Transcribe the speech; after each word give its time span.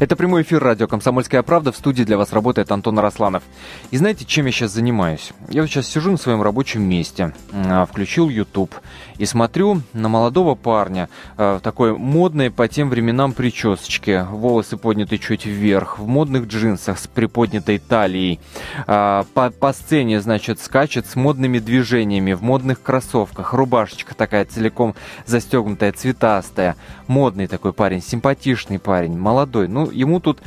Это 0.00 0.16
прямой 0.16 0.42
эфир 0.42 0.60
радио 0.60 0.88
«Комсомольская 0.88 1.44
правда». 1.44 1.70
В 1.70 1.76
студии 1.76 2.02
для 2.02 2.18
вас 2.18 2.32
работает 2.32 2.72
Антон 2.72 2.98
Росланов. 2.98 3.44
И 3.92 3.96
знаете, 3.96 4.24
чем 4.24 4.46
я 4.46 4.52
сейчас 4.52 4.72
занимаюсь? 4.72 5.32
Я 5.48 5.62
вот 5.62 5.70
сейчас 5.70 5.86
сижу 5.86 6.10
на 6.10 6.16
своем 6.16 6.42
рабочем 6.42 6.82
месте, 6.82 7.32
а, 7.52 7.86
включил 7.86 8.28
YouTube 8.28 8.74
и 9.18 9.24
смотрю 9.24 9.82
на 9.92 10.08
молодого 10.08 10.56
парня 10.56 11.08
а, 11.36 11.58
в 11.58 11.60
такой 11.60 11.96
модной 11.96 12.50
по 12.50 12.66
тем 12.66 12.90
временам 12.90 13.32
причесочке, 13.34 14.24
волосы 14.24 14.76
подняты 14.76 15.16
чуть 15.18 15.46
вверх, 15.46 16.00
в 16.00 16.08
модных 16.08 16.46
джинсах 16.46 16.98
с 16.98 17.06
приподнятой 17.06 17.78
талией. 17.78 18.40
А, 18.88 19.24
по, 19.32 19.50
по 19.50 19.72
сцене, 19.72 20.20
значит, 20.20 20.58
скачет 20.58 21.06
с 21.06 21.14
модными 21.14 21.60
движениями, 21.60 22.32
в 22.32 22.42
модных 22.42 22.82
кроссовках, 22.82 23.52
рубашечка 23.52 24.16
такая 24.16 24.44
целиком 24.44 24.96
застегнутая, 25.24 25.92
цветастая. 25.92 26.74
Модный 27.06 27.46
такой 27.46 27.72
парень, 27.72 28.02
симпатичный 28.02 28.78
парень, 28.80 29.16
молодой. 29.16 29.68
Ну, 29.68 29.84
ему 29.94 30.20
тут 30.20 30.40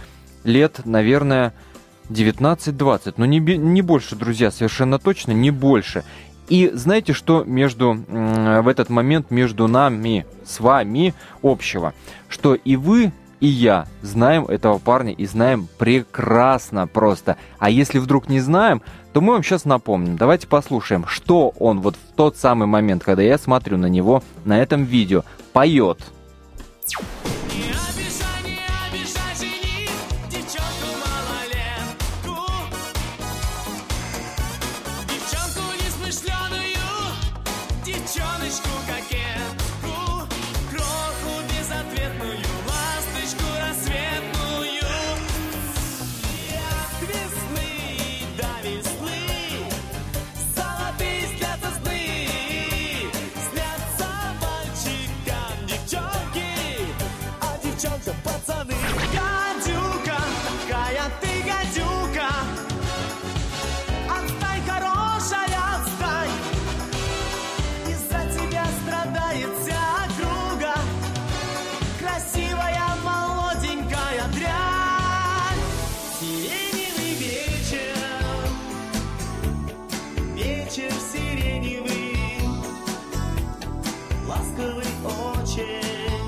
лет, 0.43 0.81
наверное, 0.85 1.53
19-20, 2.09 3.15
но 3.17 3.25
не, 3.25 3.39
не 3.39 3.81
больше, 3.81 4.15
друзья, 4.15 4.51
совершенно 4.51 4.99
точно, 4.99 5.31
не 5.31 5.51
больше. 5.51 6.03
И 6.49 6.71
знаете, 6.73 7.11
что 7.13 7.43
между, 7.43 7.93
в 8.07 8.67
этот 8.67 8.89
момент 8.89 9.31
между 9.31 9.67
нами, 9.67 10.25
с 10.45 10.59
вами 10.61 11.13
общего? 11.43 11.93
Что 12.29 12.55
и 12.55 12.77
вы, 12.77 13.11
и 13.41 13.47
я 13.47 13.85
знаем 14.01 14.45
этого 14.45 14.77
парня 14.77 15.11
и 15.11 15.25
знаем 15.25 15.67
прекрасно 15.77 16.87
просто. 16.87 17.37
А 17.59 17.69
если 17.69 17.99
вдруг 17.99 18.29
не 18.29 18.39
знаем, 18.39 18.81
то 19.11 19.19
мы 19.19 19.33
вам 19.33 19.43
сейчас 19.43 19.65
напомним. 19.65 20.15
Давайте 20.15 20.47
послушаем, 20.47 21.05
что 21.05 21.49
он 21.59 21.81
вот 21.81 21.95
в 21.95 22.15
тот 22.15 22.37
самый 22.37 22.67
момент, 22.67 23.03
когда 23.03 23.23
я 23.23 23.37
смотрю 23.37 23.77
на 23.77 23.87
него 23.87 24.23
на 24.45 24.59
этом 24.59 24.85
видео, 24.85 25.23
поет. 25.51 25.99
Johnny's 38.07 38.61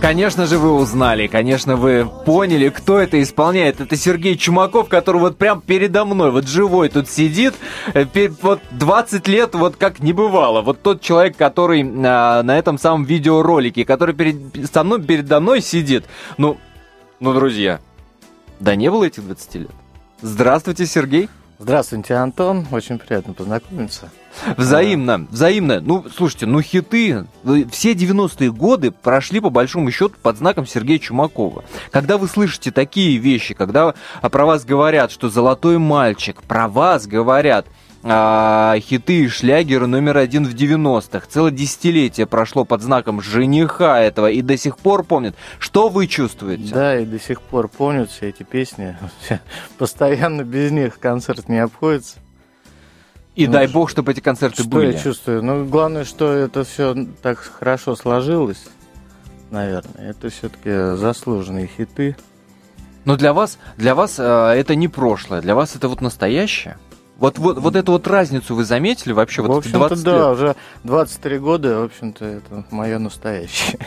Конечно 0.01 0.45
же, 0.45 0.57
вы 0.57 0.71
узнали, 0.71 1.27
конечно, 1.27 1.75
вы 1.75 2.09
поняли, 2.25 2.69
кто 2.69 2.99
это 2.99 3.21
исполняет. 3.21 3.81
Это 3.81 3.97
Сергей 3.97 4.37
Чумаков, 4.37 4.87
который 4.87 5.19
вот 5.19 5.37
прям 5.37 5.59
передо 5.59 6.05
мной, 6.05 6.31
вот 6.31 6.47
живой 6.47 6.87
тут 6.87 7.09
сидит. 7.09 7.53
Э, 7.93 8.05
вот 8.41 8.61
20 8.71 9.27
лет, 9.27 9.55
вот 9.55 9.75
как 9.75 9.99
не 9.99 10.13
бывало. 10.13 10.61
Вот 10.61 10.81
тот 10.81 11.01
человек, 11.01 11.35
который 11.35 11.81
а, 11.83 12.41
на 12.43 12.57
этом 12.57 12.77
самом 12.77 13.03
видеоролике, 13.03 13.83
который 13.83 14.15
перед, 14.15 14.71
со 14.71 14.85
мной, 14.85 15.01
передо 15.01 15.41
мной 15.41 15.59
сидит. 15.59 16.05
Ну, 16.37 16.57
ну, 17.19 17.33
друзья, 17.33 17.81
да 18.61 18.75
не 18.75 18.89
было 18.89 19.03
этих 19.03 19.25
20 19.25 19.55
лет. 19.55 19.71
Здравствуйте, 20.21 20.85
Сергей. 20.85 21.27
Здравствуйте, 21.61 22.13
Антон. 22.13 22.65
Очень 22.71 22.97
приятно 22.97 23.33
познакомиться. 23.33 24.09
Взаимно, 24.55 25.27
взаимно. 25.29 25.81
Ну, 25.81 26.05
слушайте, 26.15 26.45
ну 26.45 26.61
хиты, 26.61 27.25
все 27.69 27.91
90-е 27.91 28.49
годы 28.49 28.91
прошли 28.91 29.41
по 29.41 29.49
большому 29.49 29.91
счету 29.91 30.15
под 30.21 30.37
знаком 30.37 30.65
Сергея 30.65 30.99
Чумакова. 30.99 31.65
Когда 31.91 32.17
вы 32.17 32.29
слышите 32.29 32.71
такие 32.71 33.17
вещи, 33.17 33.53
когда 33.53 33.93
про 34.21 34.45
вас 34.45 34.63
говорят, 34.63 35.11
что 35.11 35.29
«Золотой 35.29 35.77
мальчик», 35.79 36.41
про 36.43 36.69
вас 36.69 37.07
говорят– 37.07 37.65
а, 38.01 38.75
хиты 38.79 39.25
и 39.25 39.27
шлягеры 39.27 39.87
номер 39.87 40.17
один 40.17 40.45
в 40.45 40.53
90-х. 40.53 41.27
Целое 41.27 41.51
десятилетие 41.51 42.25
прошло 42.25 42.63
под 42.63 42.81
знаком 42.81 43.21
жениха 43.21 43.99
этого 43.99 44.29
и 44.29 44.41
до 44.41 44.57
сих 44.57 44.77
пор 44.77 45.03
помнят. 45.03 45.35
Что 45.59 45.89
вы 45.89 46.07
чувствуете? 46.07 46.73
Да, 46.73 46.99
и 46.99 47.05
до 47.05 47.19
сих 47.19 47.41
пор 47.41 47.67
помнят 47.67 48.09
все 48.09 48.29
эти 48.29 48.43
песни. 48.43 48.97
Постоянно 49.77 50.43
без 50.43 50.71
них 50.71 50.99
концерт 50.99 51.49
не 51.49 51.59
обходится. 51.59 52.17
И 53.35 53.47
ну, 53.47 53.53
дай 53.53 53.67
бог, 53.67 53.89
чтобы 53.89 54.11
эти 54.13 54.21
концерты 54.21 54.63
что 54.63 54.69
были. 54.69 54.91
Что 54.91 54.97
я 54.97 55.03
чувствую? 55.03 55.43
Ну, 55.43 55.65
главное, 55.65 56.03
что 56.03 56.31
это 56.31 56.63
все 56.63 56.95
так 57.21 57.37
хорошо 57.39 57.95
сложилось, 57.95 58.65
наверное. 59.51 60.09
Это 60.09 60.29
все-таки 60.29 60.97
заслуженные 60.97 61.67
хиты. 61.67 62.15
Но 63.05 63.15
для 63.15 63.33
вас, 63.33 63.57
для 63.77 63.95
вас 63.95 64.15
э, 64.19 64.23
это 64.23 64.75
не 64.75 64.87
прошлое, 64.87 65.41
для 65.41 65.55
вас 65.55 65.75
это 65.75 65.87
вот 65.87 66.01
настоящее? 66.01 66.77
Вот, 67.19 67.37
вот, 67.37 67.57
вот 67.59 67.75
эту 67.75 67.91
вот 67.91 68.07
разницу 68.07 68.55
вы 68.55 68.63
заметили 68.63 69.11
вообще? 69.11 69.41
Вот 69.41 69.53
в 69.53 69.57
общем-то, 69.57 69.77
20 69.89 70.03
да, 70.03 70.11
лет? 70.11 70.25
уже 70.27 70.55
23 70.83 71.39
года, 71.39 71.79
в 71.79 71.83
общем-то, 71.83 72.25
это 72.25 72.63
мое 72.71 72.97
настоящее. 72.97 73.77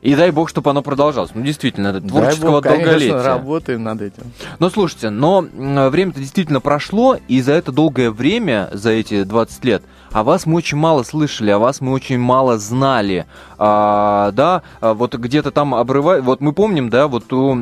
И 0.00 0.14
дай 0.14 0.30
бог, 0.30 0.50
чтобы 0.50 0.68
оно 0.68 0.82
продолжалось. 0.82 1.30
Ну, 1.34 1.40
действительно, 1.40 1.88
это 1.88 2.02
творческого 2.02 2.60
дай 2.60 2.72
бог, 2.72 2.82
долголетия. 2.82 3.10
Конечно, 3.12 3.22
работаем 3.22 3.82
над 3.84 4.02
этим. 4.02 4.22
Но 4.58 4.68
слушайте, 4.68 5.08
но 5.08 5.40
время-то 5.40 6.20
действительно 6.20 6.60
прошло, 6.60 7.16
и 7.26 7.40
за 7.40 7.52
это 7.52 7.72
долгое 7.72 8.10
время, 8.10 8.68
за 8.72 8.90
эти 8.90 9.24
20 9.24 9.64
лет, 9.64 9.82
о 10.12 10.22
вас 10.22 10.44
мы 10.44 10.56
очень 10.56 10.76
мало 10.76 11.04
слышали, 11.04 11.50
о 11.50 11.58
вас 11.58 11.80
мы 11.80 11.92
очень 11.92 12.18
мало 12.18 12.58
знали. 12.58 13.24
А, 13.56 14.30
да, 14.32 14.62
а 14.80 14.92
вот 14.92 15.14
где-то 15.14 15.50
там 15.50 15.74
обрывает... 15.74 16.22
Вот 16.22 16.42
мы 16.42 16.52
помним, 16.52 16.90
да, 16.90 17.08
вот 17.08 17.32
у 17.32 17.54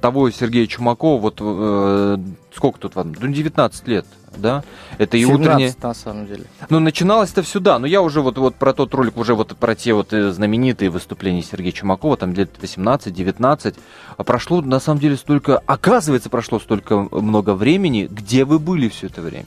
того 0.00 0.30
Сергея 0.30 0.66
Чумакова, 0.66 1.20
вот 1.20 1.38
э, 1.40 2.18
сколько 2.54 2.78
тут 2.78 2.94
вам? 2.94 3.14
Ну, 3.18 3.28
19 3.28 3.88
лет 3.88 4.06
да? 4.38 4.64
Это 4.98 5.16
и 5.16 5.24
17, 5.24 5.40
утреннее... 5.40 5.74
на 5.82 5.94
самом 5.94 6.26
деле. 6.26 6.44
Ну, 6.68 6.78
начиналось 6.80 7.32
это 7.32 7.42
все, 7.42 7.60
да. 7.60 7.78
Но 7.78 7.86
я 7.86 8.02
уже 8.02 8.20
вот, 8.20 8.38
вот 8.38 8.54
про 8.56 8.72
тот 8.72 8.94
ролик, 8.94 9.16
уже 9.16 9.34
вот 9.34 9.56
про 9.56 9.74
те 9.74 9.92
вот 9.92 10.12
э, 10.12 10.30
знаменитые 10.30 10.90
выступления 10.90 11.42
Сергея 11.42 11.72
Чумакова, 11.72 12.16
там 12.16 12.32
лет 12.34 12.50
18-19. 12.60 13.76
А 14.16 14.24
прошло, 14.24 14.62
на 14.62 14.80
самом 14.80 15.00
деле, 15.00 15.16
столько... 15.16 15.58
Оказывается, 15.66 16.30
прошло 16.30 16.58
столько 16.58 16.96
много 17.10 17.54
времени. 17.54 18.08
Где 18.10 18.44
вы 18.44 18.58
были 18.58 18.88
все 18.88 19.06
это 19.06 19.22
время? 19.22 19.46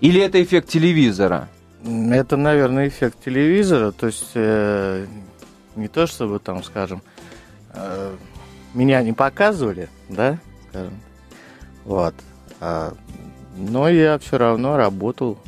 Или 0.00 0.20
это 0.20 0.42
эффект 0.42 0.68
телевизора? 0.68 1.48
Это, 1.84 2.36
наверное, 2.36 2.88
эффект 2.88 3.18
телевизора. 3.24 3.92
То 3.92 4.06
есть, 4.06 4.30
э, 4.34 5.06
не 5.76 5.88
то 5.88 6.06
чтобы 6.06 6.38
там, 6.38 6.62
скажем, 6.62 7.02
э, 7.72 8.14
меня 8.74 9.02
не 9.02 9.12
показывали, 9.12 9.88
да, 10.08 10.38
скажем. 10.70 11.00
Вот. 11.84 12.14
А 12.60 12.94
но 13.56 13.88
я 13.88 14.18
все 14.18 14.38
равно 14.38 14.76
работал. 14.76 15.38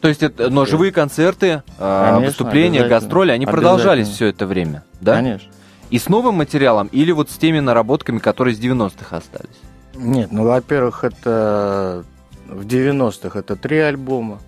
То 0.00 0.08
есть, 0.08 0.22
это, 0.22 0.50
но 0.50 0.64
живые 0.64 0.90
концерты, 0.90 1.62
а, 1.78 2.14
Конечно, 2.14 2.26
выступления, 2.26 2.88
гастроли, 2.88 3.30
они 3.30 3.46
продолжались 3.46 4.08
все 4.08 4.26
это 4.26 4.46
время, 4.46 4.84
да? 5.00 5.16
Конечно. 5.16 5.50
И 5.90 5.98
с 5.98 6.08
новым 6.08 6.36
материалом 6.36 6.88
или 6.88 7.12
вот 7.12 7.30
с 7.30 7.36
теми 7.36 7.60
наработками, 7.60 8.18
которые 8.18 8.54
с 8.54 8.58
90-х 8.58 9.16
остались? 9.16 9.60
Нет, 9.94 10.32
ну, 10.32 10.44
во-первых, 10.44 11.04
это 11.04 12.04
в 12.48 12.66
90-х 12.66 13.38
это 13.38 13.56
три 13.56 13.78
альбома. 13.78 14.40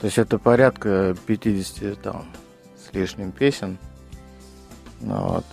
То 0.00 0.06
есть 0.06 0.18
это 0.18 0.38
порядка 0.38 1.16
50 1.26 2.00
там 2.00 2.24
с 2.76 2.94
лишним 2.94 3.32
песен. 3.32 3.76
Ну, 5.00 5.16
вот. 5.16 5.44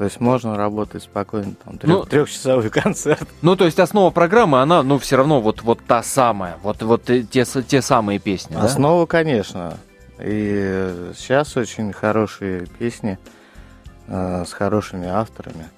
То 0.00 0.04
есть 0.04 0.18
можно 0.18 0.56
работать 0.56 1.02
спокойно, 1.02 1.52
там, 1.62 1.76
трех, 1.76 1.92
ну, 1.94 2.04
трехчасовой 2.06 2.70
концерт. 2.70 3.28
Ну, 3.42 3.54
то 3.54 3.66
есть 3.66 3.78
основа 3.78 4.08
программы, 4.08 4.62
она, 4.62 4.82
ну, 4.82 4.98
все 4.98 5.16
равно 5.16 5.42
вот, 5.42 5.60
вот 5.60 5.80
та 5.86 6.02
самая, 6.02 6.56
вот, 6.62 6.80
вот 6.80 7.04
те, 7.04 7.44
те 7.44 7.82
самые 7.82 8.18
песни, 8.18 8.56
Основа, 8.56 9.02
да? 9.02 9.06
конечно. 9.06 9.74
И 10.18 11.10
сейчас 11.14 11.54
очень 11.54 11.92
хорошие 11.92 12.64
песни 12.78 13.18
э, 14.06 14.44
с 14.46 14.54
хорошими 14.54 15.06
авторами. 15.06 15.68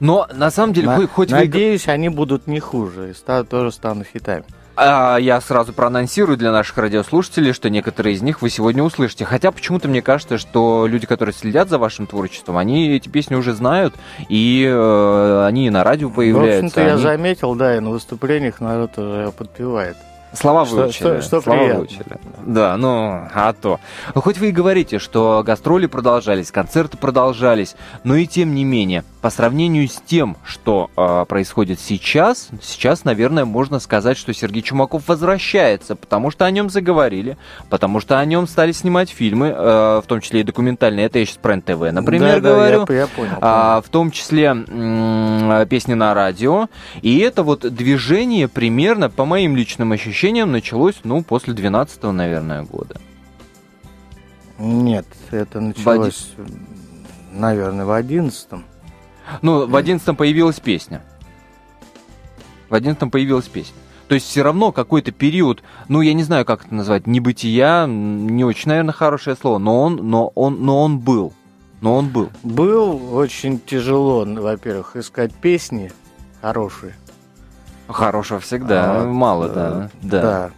Но 0.00 0.26
на 0.34 0.50
самом 0.50 0.72
деле, 0.72 0.88
на, 0.88 1.06
хоть 1.06 1.30
Надеюсь, 1.30 1.86
вы... 1.86 1.92
они 1.92 2.08
будут 2.08 2.48
не 2.48 2.58
хуже 2.58 3.10
и 3.10 3.14
станут, 3.14 3.50
тоже 3.50 3.70
станут 3.70 4.08
хитами. 4.08 4.42
А 4.76 5.18
я 5.18 5.40
сразу 5.40 5.72
проанонсирую 5.72 6.36
для 6.36 6.50
наших 6.50 6.76
радиослушателей, 6.78 7.52
что 7.52 7.70
некоторые 7.70 8.14
из 8.14 8.22
них 8.22 8.42
вы 8.42 8.50
сегодня 8.50 8.82
услышите. 8.82 9.24
Хотя 9.24 9.52
почему-то 9.52 9.88
мне 9.88 10.02
кажется, 10.02 10.36
что 10.38 10.86
люди, 10.86 11.06
которые 11.06 11.32
следят 11.32 11.68
за 11.68 11.78
вашим 11.78 12.06
творчеством, 12.06 12.56
они 12.56 12.88
эти 12.88 13.08
песни 13.08 13.36
уже 13.36 13.52
знают, 13.52 13.94
и 14.28 14.64
э, 14.68 15.46
они 15.46 15.68
и 15.68 15.70
на 15.70 15.84
радио 15.84 16.10
появляются. 16.10 16.62
В 16.62 16.64
общем-то, 16.66 16.80
они... 16.80 16.90
я 16.90 16.98
заметил, 16.98 17.54
да, 17.54 17.76
и 17.76 17.80
на 17.80 17.90
выступлениях 17.90 18.60
народ 18.60 18.98
уже 18.98 19.30
подпевает. 19.30 19.96
Слова 20.32 20.64
выучили. 20.64 20.92
Что, 20.92 21.20
что, 21.20 21.22
что 21.22 21.40
слова 21.42 21.58
приятно. 21.58 21.78
выучили. 21.78 22.04
Да, 22.44 22.76
ну, 22.76 23.28
а 23.32 23.52
то. 23.52 23.78
Ну, 24.14 24.20
хоть 24.20 24.38
вы 24.38 24.48
и 24.48 24.52
говорите, 24.52 24.98
что 24.98 25.42
гастроли 25.44 25.86
продолжались, 25.86 26.50
концерты 26.50 26.96
продолжались, 26.96 27.76
но 28.02 28.16
и 28.16 28.26
тем 28.26 28.54
не 28.54 28.64
менее, 28.64 29.04
по 29.24 29.30
сравнению 29.30 29.88
с 29.88 30.02
тем, 30.04 30.36
что 30.44 30.90
э, 30.98 31.24
происходит 31.26 31.80
сейчас, 31.80 32.50
сейчас, 32.60 33.04
наверное, 33.04 33.46
можно 33.46 33.78
сказать, 33.78 34.18
что 34.18 34.34
Сергей 34.34 34.60
Чумаков 34.60 35.08
возвращается, 35.08 35.96
потому 35.96 36.30
что 36.30 36.44
о 36.44 36.50
нем 36.50 36.68
заговорили, 36.68 37.38
потому 37.70 38.00
что 38.00 38.18
о 38.18 38.24
нем 38.26 38.46
стали 38.46 38.72
снимать 38.72 39.08
фильмы, 39.08 39.46
э, 39.46 40.02
в 40.04 40.06
том 40.06 40.20
числе 40.20 40.40
и 40.40 40.42
документальные. 40.42 41.06
Это 41.06 41.20
я 41.20 41.24
сейчас 41.24 41.38
про 41.38 41.56
НТВ, 41.56 41.90
например, 41.90 42.42
да, 42.42 42.50
говорю. 42.50 42.84
Да, 42.84 42.92
я, 42.92 43.00
я 43.00 43.06
понял. 43.06 43.38
А, 43.40 43.80
в 43.80 43.88
том 43.88 44.10
числе 44.10 44.48
м- 44.48 45.66
песни 45.68 45.94
на 45.94 46.12
радио. 46.12 46.68
И 47.00 47.16
это 47.20 47.42
вот 47.44 47.60
движение 47.60 48.46
примерно, 48.46 49.08
по 49.08 49.24
моим 49.24 49.56
личным 49.56 49.92
ощущениям, 49.92 50.52
началось, 50.52 50.96
ну, 51.02 51.22
после 51.22 51.54
12 51.54 52.02
наверное, 52.12 52.64
года. 52.64 53.00
Нет, 54.58 55.06
это 55.30 55.60
началось, 55.62 56.32
наверное, 57.32 57.86
в 57.86 57.90
11 57.92 58.48
Ну, 59.42 59.66
в 59.66 59.76
11 59.76 60.16
появилась 60.16 60.60
песня. 60.60 61.02
В 62.68 62.74
11 62.74 63.10
появилась 63.10 63.46
песня. 63.48 63.74
То 64.08 64.14
есть 64.14 64.26
все 64.26 64.42
равно 64.42 64.70
какой-то 64.70 65.12
период, 65.12 65.62
ну 65.88 66.02
я 66.02 66.12
не 66.12 66.22
знаю, 66.22 66.44
как 66.44 66.66
это 66.66 66.74
назвать, 66.74 67.06
небытия, 67.06 67.86
не 67.86 68.44
очень, 68.44 68.68
наверное, 68.68 68.92
хорошее 68.92 69.34
слово, 69.34 69.58
но 69.58 69.80
он, 69.82 69.96
но 69.96 70.28
он, 70.34 70.62
но 70.62 70.82
он 70.82 70.98
был. 70.98 71.32
Но 71.80 71.96
он 71.96 72.08
был. 72.08 72.30
Был 72.42 73.14
очень 73.14 73.58
тяжело, 73.60 74.24
во-первых, 74.26 74.96
искать 74.96 75.32
песни 75.34 75.90
хорошие. 76.42 76.94
Хорошего 77.88 78.40
всегда, 78.40 79.00
А, 79.02 79.04
мало, 79.04 79.46
э, 79.46 79.54
да. 79.54 79.90
да. 80.02 80.50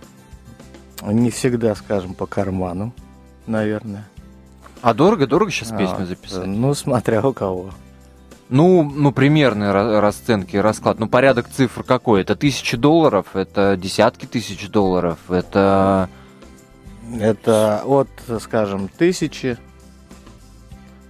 Да. 1.02 1.12
Не 1.12 1.30
всегда, 1.30 1.74
скажем, 1.74 2.14
по 2.14 2.26
карману, 2.26 2.92
наверное. 3.46 4.08
А 4.82 4.94
дорого-дорого 4.94 5.50
сейчас 5.50 5.70
песню 5.70 6.02
А, 6.02 6.06
записать? 6.06 6.46
Ну, 6.46 6.74
смотря 6.74 7.20
у 7.26 7.32
кого. 7.32 7.70
Ну, 8.48 8.84
ну, 8.84 9.10
примерные 9.12 9.70
ра- 9.72 10.00
расценки, 10.00 10.56
расклад. 10.56 10.98
Ну, 11.00 11.08
порядок 11.08 11.48
цифр 11.48 11.82
какой? 11.82 12.20
Это 12.20 12.36
тысячи 12.36 12.76
долларов, 12.76 13.26
это 13.34 13.76
десятки 13.76 14.26
тысяч 14.26 14.68
долларов, 14.68 15.18
это... 15.28 16.08
Это 17.20 17.82
от, 17.84 18.08
скажем, 18.40 18.88
тысячи. 18.88 19.56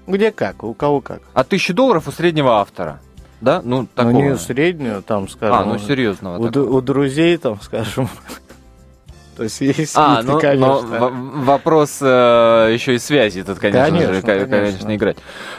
Где 0.06 0.30
как, 0.30 0.62
у 0.62 0.74
кого 0.74 1.00
как. 1.00 1.20
А 1.34 1.42
тысячи 1.42 1.72
долларов 1.72 2.06
у 2.08 2.12
среднего 2.12 2.60
автора, 2.60 3.00
да? 3.40 3.60
Ну, 3.64 3.86
такого. 3.94 4.12
Ну, 4.12 4.20
не 4.30 4.36
среднюю, 4.36 5.02
там, 5.02 5.28
скажем. 5.28 5.56
А, 5.56 5.64
ну, 5.64 5.78
серьезного. 5.78 6.38
у, 6.38 6.76
у 6.76 6.80
друзей, 6.82 7.36
там, 7.38 7.60
скажем. 7.62 8.08
То 9.36 9.42
есть 9.42 9.60
есть 9.60 9.92
А, 9.96 10.22
ну, 10.22 10.38
конечно. 10.40 10.82
но 10.82 11.10
вопрос 11.44 11.98
э, 12.00 12.70
еще 12.72 12.94
и 12.94 12.98
связи 12.98 13.42
тут, 13.42 13.58
конечно, 13.58 13.84
Конечно, 13.86 14.14
же, 14.14 14.22
ко- 14.22 14.46
конечно. 14.46 14.96
играть. 14.96 15.16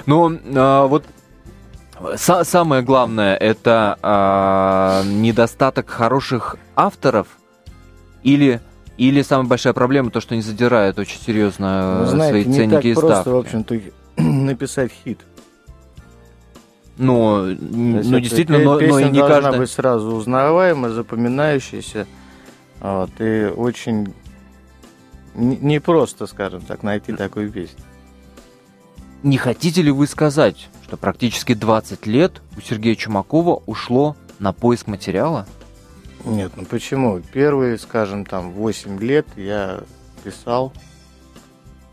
Но 0.07 0.31
э, 0.31 0.87
вот 0.87 1.03
са- 1.03 1.09
самое 2.15 2.81
главное 2.81 3.35
это 3.35 3.97
э, 4.01 5.07
недостаток 5.09 5.89
хороших 5.89 6.57
авторов 6.75 7.27
или 8.23 8.61
или 8.97 9.21
самая 9.21 9.47
большая 9.47 9.73
проблема 9.73 10.09
то, 10.09 10.21
что 10.21 10.33
они 10.33 10.41
задирают 10.41 10.97
очень 10.97 11.19
серьезно 11.19 12.03
э, 12.03 12.09
знаете, 12.09 12.29
свои 12.31 12.45
не 12.45 12.55
ценники 12.55 12.75
так 12.75 12.85
и 12.85 12.93
просто, 12.93 13.21
ставки. 13.21 13.29
в 13.29 13.35
общем-то, 13.37 13.81
написать 14.17 14.91
хит. 15.03 15.19
Ну, 16.97 17.45
ну 17.45 18.19
действительно, 18.19 18.57
но, 18.57 18.79
но 18.79 18.99
и 18.99 19.09
не 19.09 19.19
должна 19.19 19.41
каждый. 19.41 19.59
быть 19.59 19.69
сразу 19.69 20.15
узнаваемая, 20.15 20.91
запоминающаяся. 20.91 22.07
Вот, 22.79 23.11
и 23.19 23.45
очень 23.55 24.13
не 25.35 25.57
не 25.57 25.79
просто, 25.79 26.25
скажем 26.25 26.61
так, 26.61 26.81
найти 26.81 27.13
такую 27.13 27.51
песню. 27.51 27.83
Не 29.21 29.37
хотите 29.37 29.83
ли 29.83 29.91
вы 29.91 30.07
сказать, 30.07 30.69
что 30.87 30.95
практически 30.95 31.53
20 31.53 32.05
лет 32.07 32.41
у 32.57 32.61
Сергея 32.61 32.95
Чумакова 32.95 33.61
ушло 33.65 34.15
на 34.39 34.53
поиск 34.53 34.87
материала? 34.87 35.45
Нет, 36.23 36.53
ну 36.55 36.63
почему? 36.65 37.19
Первые, 37.33 37.77
скажем, 37.77 38.25
там 38.25 38.51
8 38.51 38.99
лет 38.99 39.27
я 39.35 39.81
писал. 40.23 40.71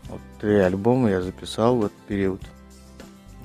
Вот 0.09 0.21
три 0.39 0.55
альбома 0.55 1.09
я 1.09 1.21
записал 1.21 1.75
в 1.77 1.85
этот 1.85 1.97
период. 2.07 2.41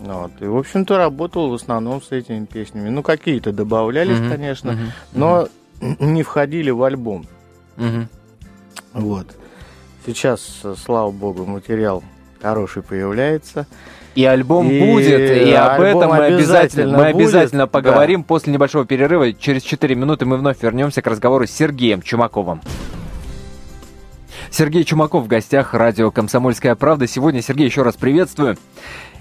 Ну 0.00 0.20
Вот. 0.20 0.32
И, 0.40 0.44
в 0.44 0.56
общем-то, 0.56 0.96
работал 0.96 1.50
в 1.50 1.54
основном 1.54 2.00
с 2.00 2.12
этими 2.12 2.44
песнями. 2.44 2.88
Ну, 2.88 3.02
какие-то 3.02 3.52
добавлялись, 3.52 4.18
Мгм, 4.18 4.30
конечно, 4.30 4.72
мгм, 4.72 4.92
но 5.12 5.48
не 5.80 6.22
входили 6.22 6.70
в 6.70 6.82
альбом. 6.84 7.26
мгм. 7.76 8.08
Вот. 8.92 9.26
Сейчас, 10.06 10.60
э, 10.64 10.74
слава 10.82 11.10
богу, 11.10 11.44
материал 11.44 12.02
хороший 12.40 12.82
появляется. 12.82 13.66
И 14.14 14.24
альбом 14.24 14.68
И 14.68 14.80
будет, 14.80 15.20
и 15.20 15.52
об 15.52 15.80
этом 15.80 16.10
мы 16.10 16.24
обязательно, 16.26 16.82
обязательно 16.84 16.98
мы 16.98 17.12
будет, 17.12 17.26
обязательно 17.26 17.62
да. 17.64 17.66
поговорим 17.68 18.24
после 18.24 18.52
небольшого 18.52 18.84
перерыва. 18.84 19.32
Через 19.32 19.62
4 19.62 19.94
минуты 19.94 20.26
мы 20.26 20.36
вновь 20.36 20.60
вернемся 20.62 21.00
к 21.00 21.06
разговору 21.06 21.46
с 21.46 21.50
Сергеем 21.50 22.02
Чумаковым. 22.02 22.60
Сергей 24.50 24.82
Чумаков 24.82 25.24
в 25.24 25.28
гостях 25.28 25.74
радио 25.74 26.10
«Комсомольская 26.10 26.74
правда». 26.74 27.06
Сегодня, 27.06 27.40
Сергей, 27.40 27.66
еще 27.66 27.82
раз 27.82 27.94
приветствую. 27.96 28.56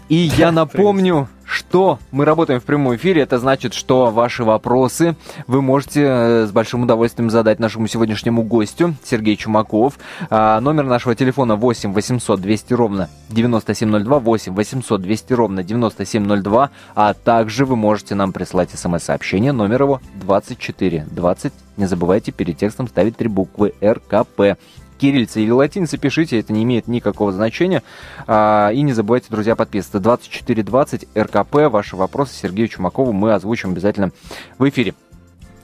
И 0.09 0.15
я 0.15 0.51
напомню, 0.51 1.27
что 1.45 2.00
мы 2.09 2.25
работаем 2.25 2.59
в 2.59 2.63
прямом 2.63 2.95
эфире. 2.95 3.21
Это 3.21 3.38
значит, 3.38 3.75
что 3.75 4.09
ваши 4.09 4.44
вопросы 4.44 5.15
вы 5.45 5.61
можете 5.61 6.03
э, 6.03 6.45
с 6.47 6.51
большим 6.51 6.81
удовольствием 6.81 7.29
задать 7.29 7.59
нашему 7.59 7.88
сегодняшнему 7.88 8.41
гостю, 8.41 8.95
Сергей 9.03 9.38
Чумаков. 9.38 10.00
А, 10.31 10.59
Номер 10.61 10.85
нашего 10.85 11.13
телефона 11.13 11.56
8 11.56 11.94
800 11.94 12.41
200 12.41 12.73
ровно 12.73 13.09
9702, 13.29 14.19
8 14.19 14.53
800 14.56 15.00
200 15.00 15.33
ровно 15.33 15.63
9702, 15.63 16.71
а 16.95 17.13
также 17.13 17.65
вы 17.65 17.75
можете 17.75 18.15
нам 18.15 18.33
прислать 18.33 18.71
смс-сообщение, 18.71 19.51
номер 19.51 19.83
его 19.83 20.01
2420. 20.15 21.53
Не 21.77 21.85
забывайте 21.85 22.31
перед 22.31 22.57
текстом 22.57 22.88
ставить 22.88 23.15
три 23.15 23.27
буквы 23.27 23.75
РКП 23.79 24.57
кириллица 24.99 25.39
или 25.39 25.49
латиница, 25.49 25.97
пишите, 25.97 26.39
это 26.39 26.53
не 26.53 26.63
имеет 26.63 26.87
никакого 26.87 27.31
значения. 27.31 27.81
А, 28.27 28.69
и 28.69 28.81
не 28.81 28.93
забывайте, 28.93 29.27
друзья, 29.29 29.55
подписываться. 29.55 29.99
2420 29.99 31.07
РКП, 31.17 31.55
ваши 31.71 31.95
вопросы 31.95 32.35
Сергею 32.35 32.67
Чумакову 32.67 33.11
мы 33.13 33.33
озвучим 33.33 33.71
обязательно 33.71 34.11
в 34.57 34.69
эфире. 34.69 34.94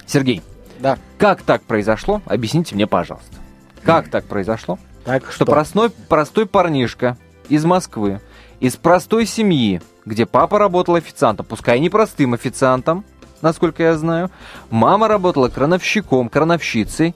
Сергей, 0.08 0.42
Да. 0.80 0.98
как 1.18 1.42
так 1.42 1.62
произошло? 1.64 2.22
Объясните 2.26 2.74
мне, 2.76 2.88
пожалуйста. 2.88 3.36
Как 3.84 4.10
так 4.10 4.26
произошло? 4.26 4.80
Так 5.04 5.32
Что 5.32 5.46
простой, 5.46 5.92
простой 5.92 6.48
парнишка 6.48 7.18
из 7.50 7.64
Москвы, 7.66 8.22
из 8.60 8.76
простой 8.76 9.28
семьи, 9.28 9.82
где 10.06 10.26
папа 10.26 10.58
работал 10.58 10.96
официантом, 10.96 11.46
пускай 11.46 11.80
не 11.80 11.90
простым 11.90 12.34
официантом, 12.34 13.06
насколько 13.42 13.84
я 13.84 13.96
знаю, 13.98 14.32
мама 14.72 15.08
работала 15.08 15.50
крановщиком, 15.50 16.30
крановщицей, 16.30 17.14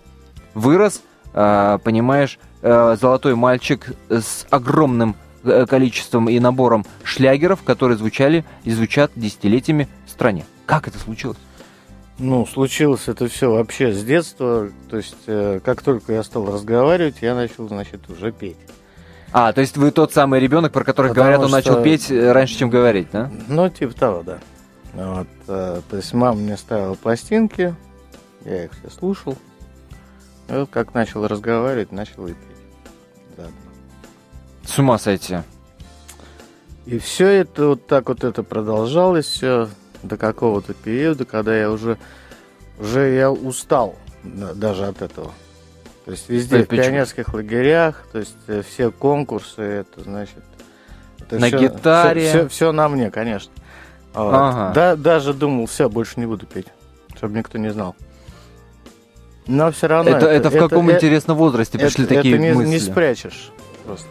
вырос, 0.53 1.01
понимаешь, 1.33 2.39
э, 2.62 2.98
золотой 3.00 3.36
мальчик 3.36 3.93
с 4.09 4.45
огромным 4.50 5.15
э, 5.43 5.65
количеством 5.65 6.29
и 6.29 6.39
набором 6.39 6.86
шлягеров, 7.03 7.63
которые 7.63 7.98
звучали 7.98 8.43
и 8.63 8.71
звучат 8.71 9.12
десятилетиями 9.15 9.88
в 10.05 10.09
стране. 10.09 10.45
Как 10.65 10.88
это 10.88 11.00
случилось? 11.00 11.38
Ну, 12.17 12.45
случилось 12.45 13.07
это 13.07 13.27
все 13.27 13.50
вообще 13.50 13.93
с 13.93 14.03
детства. 14.03 14.69
То 14.89 14.98
есть, 14.98 15.15
э, 15.27 15.62
как 15.63 15.81
только 15.81 16.13
я 16.13 16.24
стал 16.24 16.51
разговаривать, 16.51 17.17
я 17.21 17.36
начал, 17.36 17.67
значит, 17.67 18.09
уже 18.09 18.31
петь. 18.31 18.57
А, 19.31 19.53
то 19.53 19.62
есть 19.62 19.77
вы 19.77 19.91
тот 19.91 20.12
самый 20.12 20.39
ребенок, 20.39 20.71
про 20.74 20.83
который 20.83 21.09
Потому 21.09 21.24
говорят, 21.24 21.41
он 21.41 21.51
начал 21.51 21.74
что- 21.74 21.83
петь 21.83 22.09
э, 22.12 22.31
раньше, 22.31 22.57
чем 22.57 22.69
говорить, 22.69 23.07
да? 23.13 23.31
Ну, 23.48 23.69
типа 23.69 23.93
того, 23.93 24.24
да. 24.24 24.39
Вот, 24.93 25.27
то 25.45 25.83
есть 25.91 26.12
мама 26.13 26.39
мне 26.39 26.57
ставила 26.57 26.95
пластинки, 26.95 27.75
я 28.43 28.65
их 28.65 28.71
все 28.71 28.89
слушал. 28.89 29.38
Вот 30.50 30.70
как 30.72 30.94
начал 30.94 31.27
разговаривать, 31.27 31.91
начал 31.91 32.27
и 32.27 32.34
петь. 32.34 33.38
заодно. 33.38 33.56
С 34.65 34.79
ума 34.79 34.98
сойти. 34.98 35.38
И 36.86 36.98
все 36.98 37.27
это 37.27 37.68
вот 37.68 37.88
так 37.88 38.10
вот 38.10 38.24
это 38.24 38.41
продолжалось 38.41 39.25
все 39.27 39.70
до 40.01 40.18
какого-то 40.18 40.74
периода, 40.74 41.25
когда 41.25 41.56
я 41.56 41.70
уже 41.70 41.98
уже 42.79 43.13
я 43.13 43.32
устал 43.32 43.96
да, 44.24 44.53
даже 44.53 44.86
от 44.86 45.01
этого. 45.01 45.32
То 46.06 46.12
есть 46.12 46.29
везде 46.29 46.58
есть 46.58 46.68
в 46.72 46.75
пионерских 46.75 47.34
лагерях, 47.34 48.08
то 48.12 48.20
есть 48.20 48.36
э, 48.48 48.63
все 48.68 48.89
конкурсы, 48.89 49.62
это 49.62 50.01
значит 50.01 50.44
это 51.20 51.38
На 51.38 51.48
всё- 51.48 51.60
гитаре. 51.60 52.29
Все, 52.29 52.48
все 52.48 52.72
на 52.72 52.89
мне, 52.89 53.12
конечно. 53.12 53.51
Вот. 54.13 54.34
Ага. 54.34 54.72
Да, 54.74 54.96
даже 54.96 55.34
думал, 55.34 55.68
все, 55.68 55.89
больше 55.89 56.20
не 56.20 56.25
буду 56.25 56.48
петь, 56.48 56.68
чтобы 57.15 57.38
никто 57.38 57.60
не 57.60 57.72
знал. 57.72 57.96
Но 59.50 59.72
все 59.72 59.88
равно... 59.88 60.12
Это, 60.12 60.27
это, 60.27 60.50
в 60.51 60.53
каком, 60.53 60.89
это, 60.89 60.98
интересно, 60.98 61.34
возрасте 61.34 61.79
пришли 61.79 62.06
это, 62.06 62.15
такие 62.15 62.36
это 62.36 62.44
не, 62.44 62.53
мысли? 62.53 62.70
не 62.70 62.79
спрячешь 62.79 63.51
просто. 63.84 64.08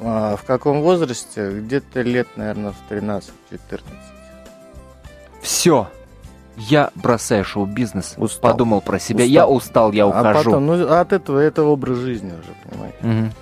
А, 0.00 0.36
в 0.36 0.44
каком 0.44 0.82
возрасте? 0.82 1.50
Где-то 1.50 2.02
лет, 2.02 2.28
наверное, 2.36 2.72
в 2.72 2.92
13-14. 2.92 3.22
Все. 5.40 5.88
Я 6.56 6.90
бросаю 6.94 7.42
шоу-бизнес. 7.42 8.16
Устал. 8.18 8.52
Подумал 8.52 8.82
про 8.82 8.98
себя. 8.98 9.24
Устал. 9.24 9.32
Я 9.32 9.46
устал, 9.46 9.92
я 9.92 10.04
А 10.04 10.08
ухожу. 10.08 10.50
потом, 10.50 10.66
ну, 10.66 10.92
от 10.92 11.12
этого 11.14 11.38
это 11.38 11.62
образ 11.62 11.98
жизни 11.98 12.32
уже, 12.32 12.54
понимаете. 12.68 12.98
Мгм. 13.00 13.32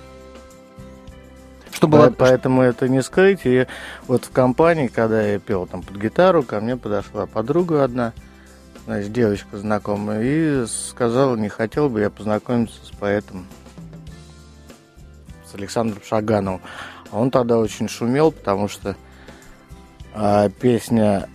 Что 1.71 1.87
было... 1.89 2.13
Поэтому 2.17 2.61
это 2.61 2.87
не 2.87 3.03
скрыть. 3.03 3.41
И 3.43 3.67
вот 4.07 4.23
в 4.23 4.31
компании, 4.31 4.87
когда 4.87 5.21
я 5.21 5.37
пел 5.37 5.65
там 5.65 5.81
под 5.81 5.97
гитару, 5.97 6.43
ко 6.43 6.61
мне 6.61 6.77
подошла 6.77 7.25
подруга 7.25 7.83
одна, 7.83 8.13
значит, 8.85 9.11
девочка 9.11 9.57
знакомая, 9.57 10.21
и 10.23 10.65
сказала, 10.67 11.35
не 11.35 11.49
хотел 11.49 11.89
бы 11.89 12.01
я 12.01 12.09
познакомиться 12.09 12.77
с 12.85 12.89
поэтом, 12.89 13.47
с 15.49 15.55
Александром 15.55 16.01
Шагановым. 16.03 16.61
А 17.11 17.19
он 17.19 17.31
тогда 17.31 17.59
очень 17.59 17.87
шумел, 17.87 18.31
потому 18.31 18.67
что 18.67 18.95
а, 20.13 20.49
песня 20.49 21.27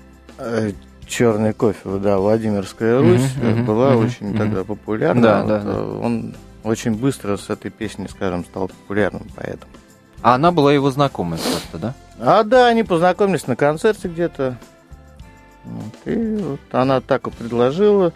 Черный 1.09 1.55
кофе, 1.55 1.99
да, 2.02 2.19
Владимирская 2.19 3.00
Русь 3.00 3.33
э, 3.40 3.50
мгм, 3.50 3.64
была 3.64 3.93
мгм, 3.93 4.05
очень 4.05 4.28
мгм. 4.28 4.38
тогда 4.38 4.64
популярна. 4.64 5.23
Да, 5.23 5.40
Вот, 5.40 5.49
да, 5.49 5.61
да. 5.61 5.71
э, 5.71 6.00
Он 6.02 6.35
очень 6.64 6.95
быстро 6.95 7.38
с 7.38 7.49
этой 7.49 7.71
песней, 7.71 8.09
скажем, 8.09 8.45
стал 8.45 8.69
популярным 8.69 9.26
поэтом. 9.35 9.69
А 10.21 10.35
она 10.35 10.52
была 10.52 10.73
его 10.73 10.90
знакомой 10.90 11.38
просто, 11.38 11.78
да? 11.78 11.95
А 12.21 12.43
да, 12.43 12.67
они 12.67 12.83
познакомились 12.83 13.47
на 13.47 13.57
концерте 13.57 14.09
где-то. 14.09 14.59
Вот, 15.69 16.13
и 16.13 16.37
вот 16.37 16.61
она 16.73 17.01
так 17.01 17.27
и 17.27 17.31
предложила. 17.31 18.13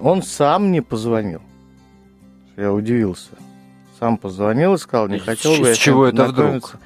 Он 0.00 0.22
сам 0.22 0.72
не 0.72 0.80
позвонил. 0.80 1.40
Я 2.56 2.72
удивился. 2.72 3.30
Сам 3.98 4.16
позвонил 4.16 4.74
и 4.74 4.78
сказал, 4.78 5.08
не 5.08 5.18
хотел 5.18 5.52
бы 5.58 5.66
с 5.66 5.68
я 5.68 5.74
чего 5.74 6.06
с 6.06 6.12
это 6.14 6.24
вдруг? 6.26 6.76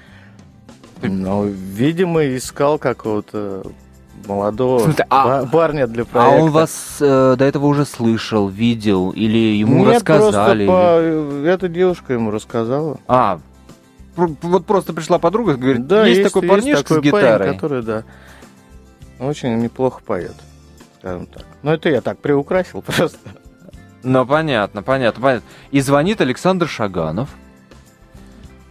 Ну, 1.03 1.45
видимо, 1.47 2.25
искал 2.37 2.79
какого-то 2.79 3.63
молодого 4.27 4.81
смысле, 4.81 5.07
а- 5.11 5.43
па- 5.43 5.47
парня 5.47 5.87
для 5.87 6.03
А 6.03 6.07
проекта. 6.07 6.43
он 6.45 6.51
вас 6.51 6.97
э, 7.01 7.37
до 7.39 7.45
этого 7.45 7.67
уже 7.67 7.85
слышал, 7.85 8.49
видел, 8.49 9.11
или 9.11 9.57
ему 9.59 9.85
Нет, 9.85 9.97
рассказали? 9.97 10.67
просто 10.67 11.43
по- 11.43 11.47
эта 11.47 11.69
девушка 11.69 12.15
ему 12.15 12.31
рассказала. 12.31 12.99
А, 13.07 13.39
вот 14.17 14.65
просто 14.65 14.93
пришла 14.95 15.19
подруга 15.19 15.53
и 15.53 15.57
говорит, 15.57 15.87
Да, 15.87 16.07
есть, 16.07 16.23
такой 16.23 16.43
парнишка 16.49 16.83
такой 16.85 16.99
с 16.99 17.03
гитарой. 17.03 17.39
Парень, 17.39 17.55
который, 17.55 17.83
да, 17.83 18.05
очень 19.27 19.57
неплохо 19.59 20.03
поет, 20.05 20.35
скажем 20.99 21.27
так. 21.27 21.45
Но 21.63 21.75
это 21.75 21.89
я 21.89 22.01
так 22.01 22.19
приукрасил 22.19 22.83
просто. 22.87 23.19
Ну, 24.03 24.27
понятно, 24.27 24.83
понятно, 24.83 25.23
понятно. 25.23 25.49
И 25.71 25.81
звонит 25.81 26.21
Александр 26.21 26.69
Шаганов. 26.69 27.31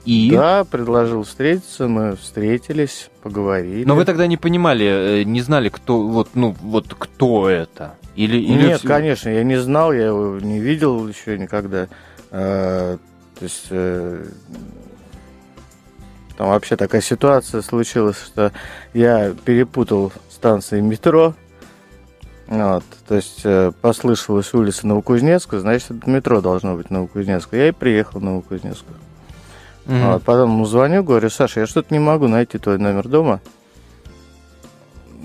И... 0.05 0.29
Да, 0.31 0.65
предложил 0.65 1.23
встретиться, 1.23 1.87
мы 1.87 2.15
встретились, 2.17 3.09
поговорили. 3.21 3.85
Но 3.85 3.95
вы 3.95 4.03
тогда 4.03 4.27
не 4.27 4.35
понимали, 4.35 5.21
э, 5.21 5.23
не 5.23 5.41
знали, 5.41 5.69
кто, 5.69 6.05
вот, 6.05 6.31
ну, 6.33 6.53
вот 6.59 6.93
кто 6.93 7.49
это? 7.49 7.95
Или, 8.15 8.37
или 8.37 8.67
Нет, 8.67 8.81
конечно, 8.81 9.29
я 9.29 9.43
не 9.43 9.55
знал, 9.55 9.93
я 9.93 10.07
его 10.07 10.39
не 10.39 10.59
видел 10.59 11.07
еще 11.07 11.37
никогда. 11.37 11.87
Э, 12.31 12.97
То 13.39 13.43
есть 13.43 13.67
э, 13.69 14.25
там 16.37 16.49
вообще 16.49 16.75
такая 16.75 17.01
ситуация 17.01 17.61
случилась, 17.61 18.17
что 18.17 18.51
я 18.93 19.33
перепутал 19.45 20.11
станции 20.29 20.81
метро. 20.81 21.33
Вот, 22.47 22.83
то 23.07 23.15
есть 23.15 23.41
э, 23.45 23.71
послышалась 23.81 24.53
улица 24.53 24.85
Новокузнецкая, 24.85 25.61
значит, 25.61 25.91
это 25.91 26.09
метро 26.09 26.41
должно 26.41 26.75
быть 26.75 26.89
Новокузнецкая. 26.89 27.61
Я 27.61 27.67
и 27.69 27.71
приехал 27.71 28.19
в 28.19 28.23
Новокузнецкую. 28.23 28.97
Мгм. 29.85 30.11
Вот, 30.11 30.23
потом 30.23 30.51
ему 30.51 30.65
звоню, 30.65 31.03
говорю, 31.03 31.29
Саша, 31.29 31.61
я 31.61 31.67
что-то 31.67 31.93
не 31.93 31.99
могу 31.99 32.27
найти 32.27 32.57
твой 32.57 32.77
номер 32.77 33.07
дома. 33.07 33.39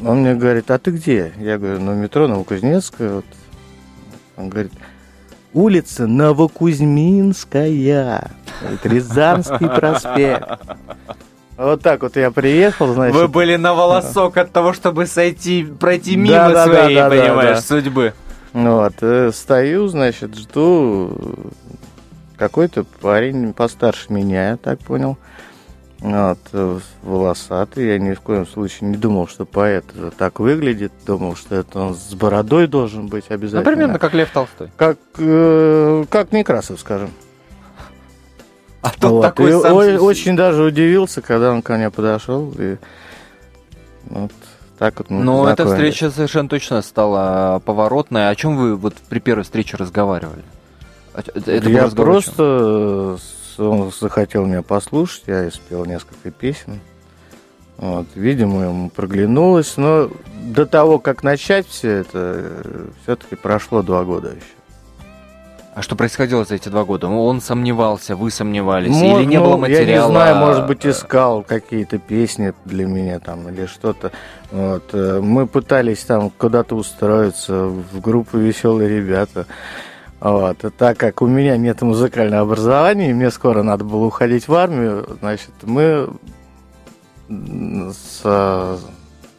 Он 0.04 0.20
мне 0.20 0.34
говорит, 0.34 0.70
а 0.70 0.78
ты 0.78 0.92
где? 0.92 1.32
Я 1.38 1.58
говорю, 1.58 1.80
ну, 1.80 1.94
метро 1.94 2.28
Новокузнецкая. 2.28 3.14
Вот. 3.14 3.24
Он 4.36 4.48
говорит, 4.48 4.72
улица 5.52 6.06
Новокузьминская. 6.06 8.30
Говорит, 8.60 8.86
Рязанский 8.86 9.68
проспект. 9.68 10.48
Вот 11.56 11.82
так 11.82 12.02
вот 12.02 12.16
я 12.16 12.30
приехал, 12.30 12.94
значит. 12.94 13.16
Вы 13.16 13.26
были 13.26 13.56
на 13.56 13.74
волосок 13.74 14.36
от 14.36 14.52
того, 14.52 14.72
чтобы 14.72 15.06
сойти, 15.06 15.64
пройти 15.64 16.16
мимо 16.16 16.34
Да, 16.36 16.48
да, 16.50 16.64
своей, 16.66 16.94
да, 16.94 17.08
да, 17.10 17.16
понимаешь, 17.22 17.56
да. 17.56 17.62
судьбы. 17.62 18.14
Вот, 18.52 18.94
э, 19.00 19.30
стою, 19.34 19.88
значит, 19.88 20.36
жду 20.36 21.12
какой-то 22.36 22.84
парень 23.00 23.52
постарше 23.52 24.12
меня, 24.12 24.50
я 24.50 24.56
так 24.56 24.78
понял. 24.78 25.18
Вот, 26.00 26.38
э, 26.52 26.78
волосатый. 27.02 27.88
Я 27.88 27.98
ни 27.98 28.14
в 28.14 28.20
коем 28.20 28.46
случае 28.46 28.90
не 28.90 28.96
думал, 28.96 29.26
что 29.26 29.44
поэт 29.44 29.84
так 30.16 30.38
выглядит. 30.38 30.92
Думал, 31.04 31.34
что 31.34 31.56
это 31.56 31.80
он 31.80 31.94
с 31.96 32.14
бородой 32.14 32.68
должен 32.68 33.08
быть 33.08 33.24
Ну, 33.28 33.34
обязательно. 33.34 33.64
примерно 33.72 33.98
как 33.98 34.14
Лев 34.14 34.30
Толстой. 34.30 34.68
Как, 34.76 34.96
э, 35.18 36.04
как 36.08 36.30
Некрасов, 36.30 36.78
скажем. 36.78 37.10
А 38.82 38.90
тут 38.90 39.10
Вот, 39.10 39.22
такой 39.22 39.50
и 39.50 39.60
сам... 39.60 39.76
о- 39.76 39.98
очень 40.00 40.36
даже 40.36 40.62
удивился, 40.62 41.20
когда 41.20 41.50
он 41.50 41.62
ко 41.62 41.74
мне 41.74 41.90
подошел. 41.90 42.52
И 42.58 42.76
вот 44.06 44.32
так 44.78 44.94
вот 44.98 45.10
мы 45.10 45.24
Ну, 45.24 45.46
эта 45.46 45.66
встреча 45.66 46.10
совершенно 46.10 46.48
точно 46.48 46.82
стала 46.82 47.60
поворотной. 47.64 48.30
О 48.30 48.34
чем 48.34 48.56
вы 48.56 48.76
вот 48.76 48.94
при 49.08 49.18
первой 49.18 49.42
встрече 49.42 49.76
разговаривали? 49.76 50.42
О- 51.12 51.20
Это, 51.34 51.68
я 51.68 51.88
просто 51.88 53.18
э, 53.58 53.62
он 53.62 53.90
захотел 53.98 54.46
меня 54.46 54.62
послушать, 54.62 55.24
я 55.26 55.46
и 55.46 55.50
спел 55.50 55.84
несколько 55.84 56.30
песен. 56.30 56.80
Вот, 57.78 58.06
видимо, 58.14 58.64
ему 58.64 58.90
проглянулось, 58.90 59.76
но 59.76 60.10
до 60.42 60.66
того, 60.66 60.98
как 60.98 61.22
начать 61.22 61.66
все 61.68 61.90
это, 61.98 62.50
все-таки 63.02 63.36
прошло 63.36 63.82
два 63.82 64.04
года 64.04 64.28
еще. 64.28 64.57
А 65.78 65.82
что 65.82 65.94
происходило 65.94 66.44
за 66.44 66.56
эти 66.56 66.68
два 66.68 66.82
года? 66.82 67.06
Он 67.06 67.40
сомневался, 67.40 68.16
вы 68.16 68.32
сомневались, 68.32 68.90
Мо- 68.90 69.20
или 69.20 69.26
не 69.26 69.36
ну, 69.38 69.44
было 69.44 69.56
материала? 69.58 69.86
Я 69.86 70.02
не 70.02 70.10
знаю, 70.10 70.36
может 70.38 70.66
быть, 70.66 70.84
искал 70.84 71.44
какие-то 71.44 71.98
песни 71.98 72.52
для 72.64 72.84
меня 72.84 73.20
там 73.20 73.48
или 73.48 73.66
что-то. 73.66 74.10
Вот. 74.50 74.82
э, 74.92 75.20
Мы 75.20 75.46
пытались 75.46 76.00
там 76.00 76.30
куда-то 76.30 76.74
устроиться 76.74 77.66
в 77.66 78.00
группу 78.00 78.38
«Веселые 78.38 78.88
ребята». 78.88 79.46
Вот. 80.18 80.64
И 80.64 80.70
так 80.70 80.98
как 80.98 81.22
у 81.22 81.28
меня 81.28 81.56
нет 81.56 81.80
музыкального 81.80 82.42
образования, 82.42 83.10
и 83.10 83.14
мне 83.14 83.30
скоро 83.30 83.62
надо 83.62 83.84
было 83.84 84.04
уходить 84.06 84.48
в 84.48 84.54
армию, 84.54 85.16
значит, 85.20 85.52
мы 85.62 86.08
с, 87.28 88.22
с 88.24 88.80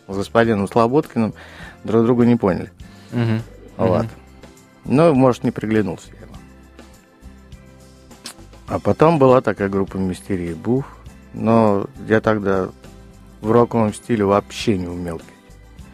господином 0.07 0.69
Слободкиным 0.69 1.33
друг 1.83 2.05
друга 2.05 2.25
не 2.25 2.37
поняли. 2.37 2.71
Мгм. 3.11 3.41
Вот. 3.75 4.03
Мгм. 4.05 4.09
Ну, 4.85 5.13
может, 5.13 5.43
не 5.43 5.51
приглянулся. 5.51 6.07
А 8.69 8.79
потом 8.79 9.17
была 9.17 9.41
такая 9.41 9.67
группа 9.67 9.97
Мистерии 9.97 10.53
Буф. 10.53 10.85
Но 11.33 11.87
я 12.07 12.21
тогда 12.21 12.69
в 13.41 13.51
роковом 13.51 13.93
стиле 13.93 14.25
вообще 14.25 14.77
не 14.77 14.87
умел 14.87 15.17
петь. 15.17 15.87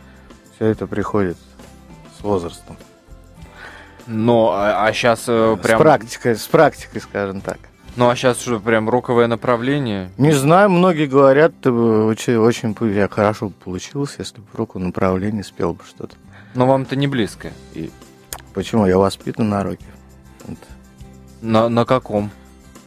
Все 0.55 0.65
это 0.67 0.87
приходит 0.87 1.37
с 2.17 2.23
возрастом. 2.23 2.77
Но, 4.07 4.53
а, 4.55 4.91
сейчас 4.93 5.23
прям... 5.23 5.57
С 5.61 5.81
практикой, 5.81 6.35
с 6.35 6.47
практикой, 6.47 7.01
скажем 7.01 7.41
так. 7.41 7.57
Ну, 7.95 8.09
а 8.09 8.15
сейчас 8.15 8.39
что, 8.39 8.59
прям 8.59 8.89
роковое 8.89 9.27
направление? 9.27 10.09
Не 10.17 10.33
знаю, 10.33 10.69
многие 10.69 11.07
говорят, 11.07 11.53
ты 11.61 11.71
бы 11.71 12.05
очень, 12.05 12.35
очень 12.35 12.75
я 12.93 13.07
хорошо 13.07 13.49
получился, 13.49 14.15
если 14.19 14.39
бы 14.39 14.47
в 14.51 14.55
року 14.55 14.79
направлении 14.79 15.41
спел 15.41 15.73
бы 15.73 15.83
что-то. 15.87 16.15
Но 16.53 16.67
вам 16.67 16.83
это 16.83 16.95
не 16.95 17.07
близко. 17.07 17.51
И 17.73 17.89
Почему? 18.53 18.85
Я 18.85 18.97
воспитан 18.97 19.49
на 19.49 19.63
роке. 19.63 19.85
Вот. 20.47 20.57
на, 21.41 21.67
на 21.67 21.85
каком? 21.85 22.31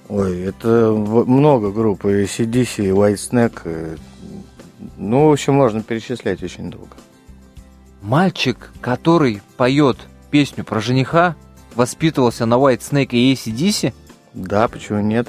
Ой, 0.09 0.41
это 0.43 0.93
много 0.93 1.71
групп, 1.71 2.05
и 2.07 2.25
CDC, 2.25 2.87
и 2.87 2.91
Whitesnake. 2.91 3.95
и- 3.95 3.99
Ну, 4.97 5.29
в 5.29 5.33
общем, 5.33 5.55
можно 5.55 5.83
перечислять 5.83 6.43
очень 6.43 6.71
долго. 6.71 6.97
Мальчик, 8.01 8.71
который 8.81 9.43
поет 9.57 9.99
песню 10.31 10.65
про 10.65 10.81
жениха, 10.81 11.37
воспитывался 11.75 12.47
на 12.47 12.55
White 12.55 12.81
Snake 12.81 13.11
и 13.11 13.33
ACDC? 13.35 13.93
Да, 14.35 14.69
почему 14.69 15.01
нет? 15.01 15.29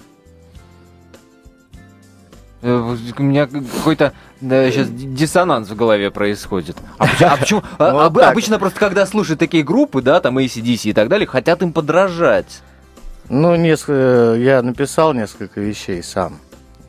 Э, 2.62 2.95
У 3.17 3.24
меня 3.24 3.48
какой-то 3.48 4.13
сейчас 4.41 4.89
диссонанс 4.89 5.69
в 5.69 5.75
голове 5.75 6.12
происходит. 6.12 6.75
А 6.98 7.05
почему? 7.07 7.29
а 7.29 7.38
почему- 7.38 7.63
а- 7.77 7.91
Вот 8.12 8.17
обычно 8.21 8.59
просто 8.59 8.79
когда 8.79 9.05
слушают 9.05 9.39
такие 9.39 9.63
группы, 9.63 10.01
да, 10.01 10.19
там 10.19 10.38
ACDC 10.38 10.89
и 10.89 10.93
так 10.93 11.07
далее, 11.09 11.25
хотят 11.27 11.62
им 11.62 11.71
подражать. 11.74 12.62
Ну, 13.29 13.55
несколько, 13.55 14.36
я 14.39 14.62
написал 14.62 15.13
несколько 15.13 15.59
вещей 15.62 16.01
сам. 16.03 16.39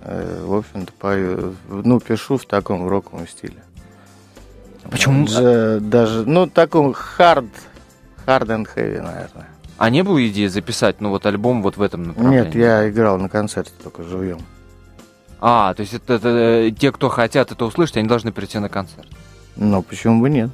Э, 0.03 0.43
В 0.45 0.55
общем-то, 0.55 0.93
пою, 0.99 1.55
ну, 1.69 2.01
пишу 2.01 2.39
в 2.39 2.47
таком 2.47 2.89
роковом 2.89 3.29
стиле. 3.29 3.63
Почему? 4.91 5.27
Дж- 5.27 5.81
даже, 5.81 6.25
ну, 6.27 6.47
таком 6.49 6.93
hard, 7.19 7.49
hard 8.27 8.47
and 8.47 8.67
heavy, 8.75 9.01
наверное. 9.03 9.49
А 9.77 9.91
не 9.91 10.03
было 10.03 10.27
идеи 10.29 10.47
записать, 10.47 11.01
ну, 11.01 11.11
вот 11.11 11.27
альбом 11.27 11.63
вот 11.63 11.77
в 11.77 11.83
этом 11.83 12.05
направлении? 12.09 12.45
Нет, 12.45 12.55
я 12.55 12.89
играл 12.89 13.19
на 13.19 13.29
концерте 13.29 13.73
только 13.83 14.03
живьем. 14.03 14.39
А, 15.41 15.73
то 15.75 15.81
есть 15.81 15.95
это, 15.95 16.15
это, 16.15 16.29
э, 16.29 16.71
те, 16.71 16.93
кто 16.93 17.09
хотят 17.09 17.51
это 17.53 17.65
услышать, 17.65 17.97
они 17.99 18.09
должны 18.09 18.31
прийти 18.33 18.59
на 18.59 18.69
концерт. 18.69 19.09
Ну, 19.57 19.83
почему 19.83 20.21
бы 20.21 20.29
нет? 20.31 20.51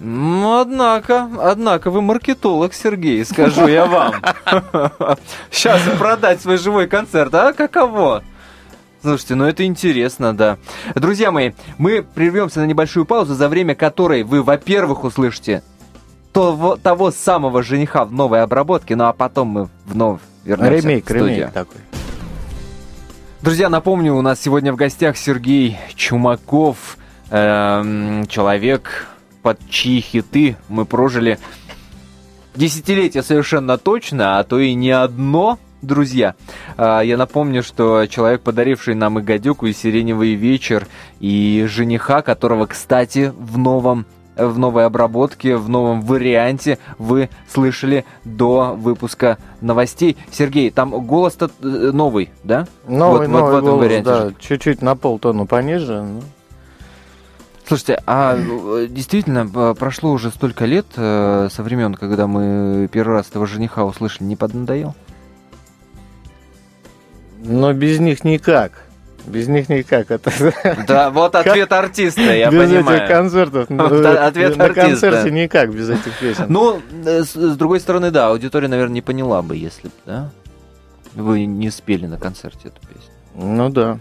Ну, 0.00 0.60
однако, 0.60 1.28
однако, 1.40 1.90
вы 1.90 2.02
маркетолог, 2.02 2.74
Сергей, 2.74 3.24
скажу 3.24 3.68
я 3.68 3.86
вам. 3.86 4.14
Сейчас 5.50 5.80
продать 5.98 6.40
свой 6.40 6.58
живой 6.58 6.88
концерт, 6.88 7.34
а 7.34 7.52
каково? 7.52 8.24
Слушайте, 9.02 9.34
ну 9.34 9.44
это 9.44 9.64
интересно, 9.64 10.34
да. 10.34 10.56
Друзья 10.94 11.30
мои, 11.30 11.52
мы 11.78 12.02
прервемся 12.02 12.60
на 12.60 12.64
небольшую 12.64 13.04
паузу, 13.04 13.34
за 13.34 13.48
время 13.48 13.74
которой 13.74 14.22
вы, 14.22 14.42
во-первых, 14.42 15.04
услышите 15.04 15.62
того, 16.32 16.76
того 16.76 17.10
самого 17.10 17.62
жениха 17.62 18.04
в 18.04 18.12
новой 18.12 18.42
обработке, 18.42 18.96
ну 18.96 19.04
а 19.04 19.12
потом 19.12 19.48
мы 19.48 19.68
вновь 19.84 20.20
вернемся 20.44 20.88
Ремейк, 20.88 21.04
в 21.04 21.08
студию. 21.08 21.28
ремейк 21.28 21.52
такой. 21.52 21.80
Друзья, 23.42 23.68
напомню, 23.68 24.14
у 24.14 24.22
нас 24.22 24.40
сегодня 24.40 24.72
в 24.72 24.76
гостях 24.76 25.18
Сергей 25.18 25.78
Чумаков, 25.94 26.96
эм, 27.30 28.26
человек, 28.26 29.06
под 29.44 29.58
чьи 29.68 30.00
хиты 30.00 30.56
мы 30.70 30.86
прожили 30.86 31.38
десятилетия 32.56 33.22
совершенно 33.22 33.76
точно, 33.76 34.38
а 34.38 34.42
то 34.44 34.58
и 34.58 34.72
не 34.74 34.90
одно, 34.90 35.58
друзья. 35.82 36.34
А, 36.78 37.02
Я 37.02 37.18
напомню, 37.18 37.62
что 37.62 38.06
человек, 38.06 38.40
подаривший 38.40 38.94
нам 38.94 39.18
и 39.18 39.22
«Гадюку», 39.22 39.66
и 39.66 39.74
«Сиреневый 39.74 40.32
вечер», 40.34 40.86
и 41.20 41.66
жениха, 41.68 42.22
которого, 42.22 42.64
кстати, 42.66 43.32
в 43.38 43.58
новом 43.58 44.06
в 44.36 44.58
новой 44.58 44.84
обработке, 44.86 45.56
в 45.56 45.68
новом 45.68 46.02
варианте 46.02 46.78
вы 46.98 47.28
слышали 47.48 48.04
до 48.24 48.74
выпуска 48.76 49.38
новостей. 49.60 50.16
Сергей, 50.32 50.70
там 50.72 50.90
голос-то 51.06 51.52
э, 51.62 51.66
новый, 51.92 52.30
да? 52.42 52.66
Новый, 52.88 53.28
Вот- 53.28 53.28
вот 53.28 53.28
в 53.28 53.30
новый 53.30 53.52
этом 53.58 53.64
голос, 53.68 53.80
варианте 53.80 54.10
да, 54.10 54.32
чуть-чуть 54.40 54.82
на 54.82 54.96
полтону 54.96 55.46
пониже. 55.46 56.02
ну. 56.02 56.22
Слушайте, 57.66 58.02
а 58.06 58.36
э, 58.36 58.86
действительно, 58.90 59.50
э, 59.54 59.74
прошло 59.78 60.12
уже 60.12 60.30
столько 60.30 60.66
лет 60.66 60.86
э, 60.96 61.48
со 61.50 61.62
времен, 61.62 61.94
когда 61.94 62.26
мы 62.26 62.88
первый 62.92 63.14
раз 63.14 63.30
этого 63.30 63.46
жениха 63.46 63.84
услышали, 63.84 64.24
не 64.24 64.36
поднадоел? 64.36 64.94
Но 67.42 67.72
без 67.72 68.00
них 68.00 68.24
никак. 68.24 68.72
Без 69.26 69.48
них 69.48 69.70
никак. 69.70 70.10
Это 70.10 70.30
Да, 70.86 71.10
вот 71.10 71.34
ответ 71.34 71.72
артиста, 71.72 72.20
я 72.20 72.50
без 72.50 72.70
этих 72.70 72.84
понимаю. 72.84 73.08
концертов. 73.08 73.70
ну, 73.70 73.84
ответ 73.84 74.56
на 74.56 74.64
артиста. 74.66 74.74
концерте 74.74 75.30
никак 75.30 75.74
без 75.74 75.88
этих 75.88 76.18
песен. 76.18 76.46
Ну, 76.48 76.82
с, 77.02 77.34
с 77.34 77.56
другой 77.56 77.80
стороны, 77.80 78.10
да, 78.10 78.28
аудитория, 78.28 78.68
наверное, 78.68 78.94
не 78.94 79.02
поняла 79.02 79.40
бы, 79.40 79.56
если 79.56 79.88
бы, 79.88 79.94
да? 80.04 80.30
Вы 81.14 81.46
не 81.46 81.70
спели 81.70 82.06
на 82.06 82.18
концерте 82.18 82.68
эту 82.68 82.80
песню. 82.80 83.12
Ну 83.34 83.70
да. 83.70 83.98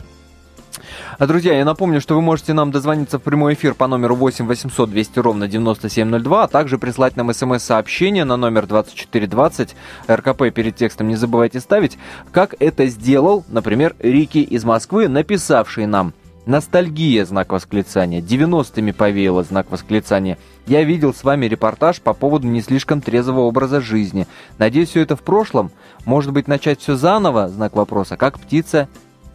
А, 1.17 1.27
друзья, 1.27 1.53
я 1.53 1.65
напомню, 1.65 2.01
что 2.01 2.15
вы 2.15 2.21
можете 2.21 2.53
нам 2.53 2.71
дозвониться 2.71 3.19
в 3.19 3.21
прямой 3.21 3.53
эфир 3.53 3.73
по 3.73 3.87
номеру 3.87 4.15
8 4.15 4.45
800 4.45 4.89
200 4.89 5.19
ровно 5.19 5.47
9702, 5.47 6.43
а 6.43 6.47
также 6.47 6.77
прислать 6.77 7.15
нам 7.15 7.33
смс-сообщение 7.33 8.23
на 8.23 8.37
номер 8.37 8.65
2420. 8.65 9.75
РКП 10.09 10.51
перед 10.53 10.75
текстом 10.75 11.07
не 11.07 11.15
забывайте 11.15 11.59
ставить, 11.59 11.97
как 12.31 12.55
это 12.59 12.87
сделал, 12.87 13.43
например, 13.47 13.95
Рики 13.99 14.39
из 14.39 14.63
Москвы, 14.63 15.07
написавший 15.07 15.85
нам 15.85 16.13
Ностальгия, 16.45 17.23
знак 17.23 17.53
восклицания. 17.53 18.21
90-ми 18.21 18.91
повеяло, 18.91 19.43
знак 19.43 19.71
восклицания. 19.71 20.37
Я 20.67 20.83
видел 20.83 21.13
с 21.13 21.23
вами 21.23 21.45
репортаж 21.45 22.01
по 22.01 22.13
поводу 22.13 22.47
не 22.47 22.61
слишком 22.61 22.99
трезвого 22.99 23.41
образа 23.41 23.79
жизни. 23.79 24.27
Надеюсь, 24.57 24.89
все 24.89 25.01
это 25.01 25.15
в 25.15 25.21
прошлом. 25.21 25.71
Может 26.05 26.33
быть, 26.33 26.49
начать 26.49 26.81
все 26.81 26.95
заново, 26.95 27.47
знак 27.47 27.75
вопроса, 27.75 28.17
как 28.17 28.39
птица 28.39 28.89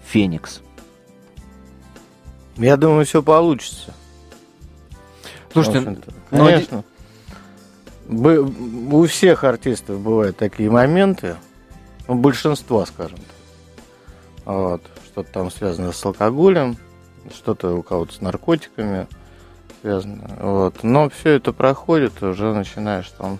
Феникс. 0.07 0.61
Я 2.59 2.77
думаю, 2.77 3.07
все 3.07 3.23
получится. 3.23 3.95
Слушайте, 5.53 5.99
ну, 6.31 6.39
конечно. 6.39 6.85
Бы- 8.07 8.41
у 8.41 9.07
всех 9.07 9.45
артистов 9.45 10.01
бывают 10.01 10.37
такие 10.37 10.71
моменты, 10.71 11.37
у 12.07 12.15
большинства, 12.15 12.85
скажем 12.87 13.19
так. 13.19 14.45
Вот. 14.45 14.83
Что-то 15.07 15.33
там 15.33 15.51
связано 15.51 15.93
с 15.93 16.05
алкоголем, 16.05 16.77
что-то 17.35 17.75
у 17.77 17.83
кого-то 17.83 18.15
с 18.15 18.21
наркотиками 18.21 19.07
связано. 19.83 20.37
Вот. 20.41 20.83
Но 20.83 21.11
все 21.11 21.33
это 21.33 21.53
проходит, 21.53 22.23
уже 22.23 22.53
начинаешь 22.55 23.11
там 23.19 23.39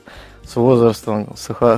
с 0.49 0.57
возрастом 0.57 1.29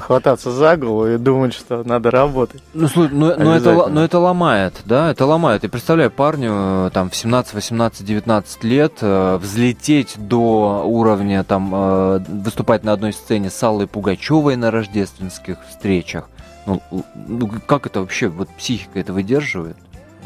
хвататься 0.01 0.51
за 0.53 0.77
голову 0.77 1.07
и 1.09 1.17
думать, 1.19 1.53
что 1.55 1.83
надо 1.85 2.11
работать. 2.11 2.63
Ну, 2.73 2.87
слушай, 2.89 3.13
ну, 3.13 3.35
ну 3.37 3.51
это, 3.53 3.87
ну 3.89 4.01
это 4.01 4.19
ломает, 4.19 4.75
да, 4.85 5.11
это 5.11 5.27
ломает. 5.27 5.63
Я 5.65 5.69
представляю 5.69 6.11
парню 6.11 6.53
э, 6.87 6.91
там 6.93 7.11
в 7.11 7.17
17, 7.17 7.55
18, 7.55 8.05
19 8.07 8.65
лет 8.65 8.93
э, 9.01 9.37
взлететь 9.39 10.15
до 10.19 10.83
уровня 10.87 11.43
там 11.45 11.71
э, 11.75 12.21
выступать 12.29 12.85
на 12.85 12.93
одной 12.93 13.13
сцене 13.13 13.51
с 13.51 13.63
Аллой 13.63 13.87
Пугачевой 13.87 14.57
на 14.57 14.71
рождественских 14.71 15.57
встречах. 15.69 16.29
Ну, 16.67 16.81
ну, 17.27 17.51
как 17.67 17.87
это 17.87 18.01
вообще, 18.01 18.29
вот 18.29 18.49
психика 18.51 19.01
это 19.01 19.13
выдерживает? 19.13 19.77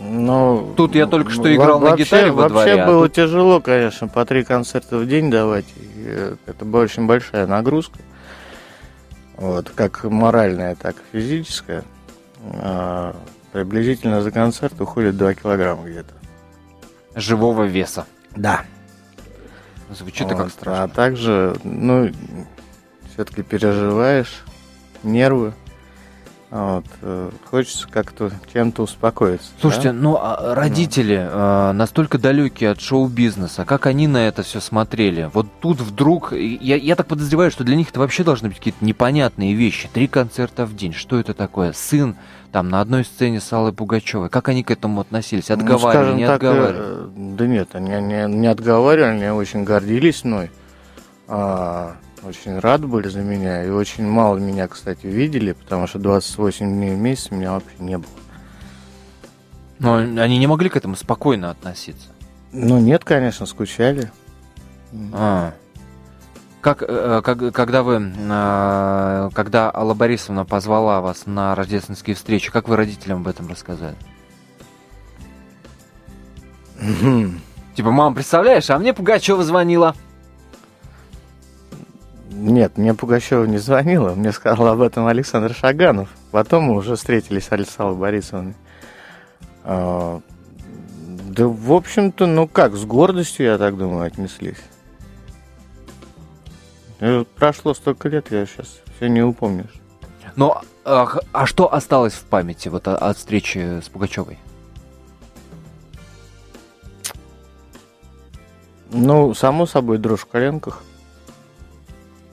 Но 0.03 0.73
Тут 0.77 0.95
я 0.97 1.07
только 1.07 1.31
что 1.31 1.55
играл 1.55 1.79
на 1.81 1.91
вообще- 1.91 2.05
гитаре 2.05 2.31
во 2.33 2.49
дворе, 2.49 2.73
Вообще 2.73 2.83
а 2.83 2.87
было 2.87 3.07
тут- 3.07 3.15
тяжело, 3.15 3.61
конечно, 3.61 4.09
по 4.09 4.25
три 4.27 4.45
концерта 4.45 4.99
в 4.99 5.07
день 5.07 5.31
давать. 5.31 5.65
и, 5.77 6.35
Это 6.47 6.65
была 6.65 6.83
очень 6.83 7.07
большая 7.07 7.47
нагрузка. 7.47 7.99
Вот, 9.37 9.70
как 9.70 10.05
моральная, 10.05 10.75
так 10.75 10.97
и 10.97 11.18
физическая. 11.18 11.85
А, 12.61 13.16
Приблизительно 13.55 14.20
за 14.20 14.33
концерт 14.33 14.81
уходит 14.81 15.16
2 15.16 15.35
килограмма 15.35 15.88
где-то. 15.88 16.12
Живого 17.14 17.62
веса. 17.62 18.05
Да. 18.35 18.64
Звучит 19.90 20.23
это 20.27 20.35
как 20.35 20.44
Вот, 20.47 20.53
страшно. 20.53 20.83
А 20.83 20.88
также, 20.88 21.57
ну, 21.62 22.11
все-таки 23.12 23.44
переживаешь, 23.44 24.42
нервы. 25.05 25.55
Вот, 26.57 26.85
э, 27.03 27.31
хочется 27.51 27.88
как-то 27.90 28.31
чем-то 28.53 28.83
успокоиться. 28.85 29.49
да? 29.55 29.61
Слушайте, 29.61 29.90
ну 29.90 30.17
а 30.21 30.55
родители 30.55 31.17
э, 31.29 31.73
настолько 31.73 32.17
далекие 32.17 32.71
от 32.71 32.81
шоу-бизнеса, 32.81 33.64
как 33.64 33.87
они 33.87 34.07
на 34.07 34.29
это 34.29 34.45
все 34.45 34.61
смотрели? 34.61 35.29
Вот 35.35 35.49
тут 35.61 35.81
вдруг, 35.81 36.33
я, 36.33 36.77
я 36.77 36.95
так 36.95 37.09
подозреваю, 37.09 37.51
что 37.51 37.64
для 37.64 37.75
них 37.75 37.90
это 37.90 37.99
вообще 37.99 38.23
должны 38.23 38.51
быть 38.51 38.59
какие-то 38.59 38.85
непонятные 38.85 39.55
вещи. 39.55 39.90
Три 39.93 40.07
концерта 40.07 40.64
в 40.64 40.77
день, 40.77 40.93
что 40.93 41.19
это 41.19 41.35
такое? 41.35 41.73
Сын 41.73 42.14
там 42.53 42.69
на 42.69 42.81
одной 42.81 43.05
сцене 43.05 43.40
с 43.40 43.53
Аллой 43.53 43.73
Пугачевой. 43.73 44.29
Как 44.31 44.49
они 44.49 44.62
к 44.62 44.71
этому 44.71 45.01
относились? 45.01 45.49
Ну, 45.49 45.57
Отговаривали, 45.57 45.93
скажем 45.93 46.17
не 46.19 46.27
так, 46.29 46.37
отговаривали? 46.37 46.77
э, 46.79 47.09
Да 47.37 47.47
нет, 47.49 47.69
они 47.73 47.90
не, 48.01 48.29
не 48.33 48.47
отговаривали, 48.47 49.25
они 49.25 49.27
очень 49.31 49.64
гордились 49.64 50.23
мной. 50.23 50.53
А, 51.27 51.97
очень 52.27 52.59
рады 52.59 52.87
были 52.87 53.09
за 53.09 53.21
меня. 53.21 53.65
И 53.65 53.69
очень 53.69 54.07
мало 54.07 54.39
меня, 54.39 54.69
кстати, 54.69 55.07
видели, 55.07 55.53
потому 55.53 55.87
что 55.87 55.99
28 55.99 56.67
дней 56.67 56.95
в 56.95 56.99
месяц 56.99 57.31
меня 57.31 57.53
вообще 57.53 57.77
не 57.79 57.99
было. 57.99 58.11
Но 59.79 59.97
они 59.97 60.39
не 60.39 60.47
могли 60.47 60.69
к 60.69 60.77
этому 60.77 60.97
спокойно 60.97 61.51
относиться. 61.51 62.09
Ну 62.53 62.79
нет, 62.79 63.05
конечно, 63.05 63.47
скучали. 63.47 64.11
А. 65.13 65.55
Как, 66.61 66.83
э, 66.83 67.21
как, 67.23 67.53
когда 67.53 67.83
вы, 67.83 68.01
э, 68.17 69.31
когда 69.35 69.71
Алла 69.75 69.93
Борисовна 69.93 70.47
позвала 70.47 71.03
вас 71.03 71.27
на 71.27 71.55
рождественские 71.55 72.17
встречи, 72.17 72.51
как 72.51 72.69
вы 72.69 72.77
родителям 72.77 73.21
об 73.21 73.29
этом 73.29 73.49
рассказали? 73.49 73.97
Типа, 77.75 77.91
мам, 77.91 78.15
представляешь, 78.15 78.71
а 78.71 78.79
мне 78.79 78.95
Пугачева 78.95 79.43
звонила. 79.45 79.95
Нет, 82.45 82.77
мне 82.77 82.93
Пугачева 82.93 83.47
не 83.47 83.57
звонила. 83.57 84.11
Мне 84.15 84.31
сказал 84.31 84.67
об 84.67 84.83
этом 84.83 85.07
Александр 85.07 85.55
Шаганов. 85.55 86.11
Потом 86.31 86.65
мы 86.65 86.75
уже 86.75 86.95
встретились 86.95 87.47
с 87.47 87.53
Александрой 87.53 87.97
Борисовной. 87.97 88.55
А, 89.63 90.21
Да, 91.07 91.49
в 91.49 91.73
общем-то, 91.73 92.27
ну 92.27 92.47
как, 92.47 92.75
с 92.77 92.85
гордостью, 92.85 93.47
я 93.47 93.57
так 93.57 93.79
думаю, 93.79 94.05
отнеслись. 94.05 94.59
Э, 97.01 97.25
Прошло 97.35 97.73
столько 97.73 98.11
лет, 98.11 98.31
я 98.31 98.45
сейчас 98.45 98.79
все 98.95 99.09
не 99.09 99.23
упомнишь. 99.23 99.73
Но 100.37 100.61
а, 100.85 101.09
а 101.33 101.47
что 101.47 101.73
осталось 101.73 102.13
в 102.13 102.25
памяти 102.25 102.69
вот 102.69 102.87
от 102.89 103.17
встречи 103.17 103.81
с 103.81 103.89
Пугачевой? 103.89 104.39
Ну, 108.93 109.33
само 109.33 109.65
собой, 109.65 109.97
дрожь 109.97 110.21
в 110.21 110.27
коленках. 110.27 110.83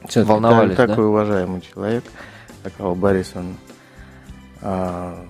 Всё-таки 0.07 0.29
Волновались, 0.31 0.75
так- 0.75 0.87
да? 0.87 0.93
Такой 0.95 1.07
уважаемый 1.07 1.61
человек, 1.61 2.03
такого 2.63 2.95
Борисовна. 2.95 3.53
А, 4.61 5.25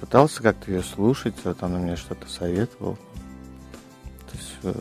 пытался 0.00 0.42
как-то 0.42 0.70
ее 0.70 0.82
слушать, 0.82 1.34
вот 1.44 1.62
она 1.62 1.78
мне 1.78 1.96
что-то 1.96 2.28
советовала. 2.28 2.96
То 4.30 4.36
есть 4.36 4.54
э, 4.62 4.72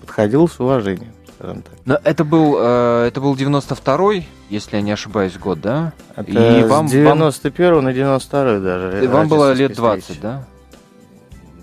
подходил 0.00 0.48
с 0.48 0.58
уважением, 0.60 1.12
скажем 1.36 1.62
так. 1.62 1.74
Но 1.84 1.98
это 2.02 2.24
был, 2.24 2.56
э, 2.58 3.06
это 3.08 3.20
был 3.20 3.34
92-й, 3.34 4.26
если 4.50 4.76
я 4.76 4.82
не 4.82 4.92
ошибаюсь, 4.92 5.36
год, 5.38 5.60
да? 5.60 5.92
Это 6.16 6.30
И 6.30 6.64
вам- 6.64 6.88
с 6.88 6.92
91 6.92 7.80
на 7.82 7.92
92 7.92 8.60
даже. 8.60 9.04
И 9.04 9.06
вам 9.06 9.28
было 9.28 9.52
лет 9.52 9.70
рождественские 9.70 9.76
20, 9.76 10.02
встречи. 10.04 10.20
да? 10.22 10.44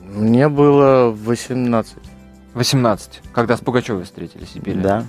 Мне 0.05 0.47
было 0.47 1.09
18. 1.11 1.97
18, 2.53 3.21
когда 3.33 3.57
с 3.57 3.61
Пугачевой 3.61 4.03
встретились 4.03 4.51
и 4.55 4.59
пели. 4.59 4.79
Да. 4.81 5.05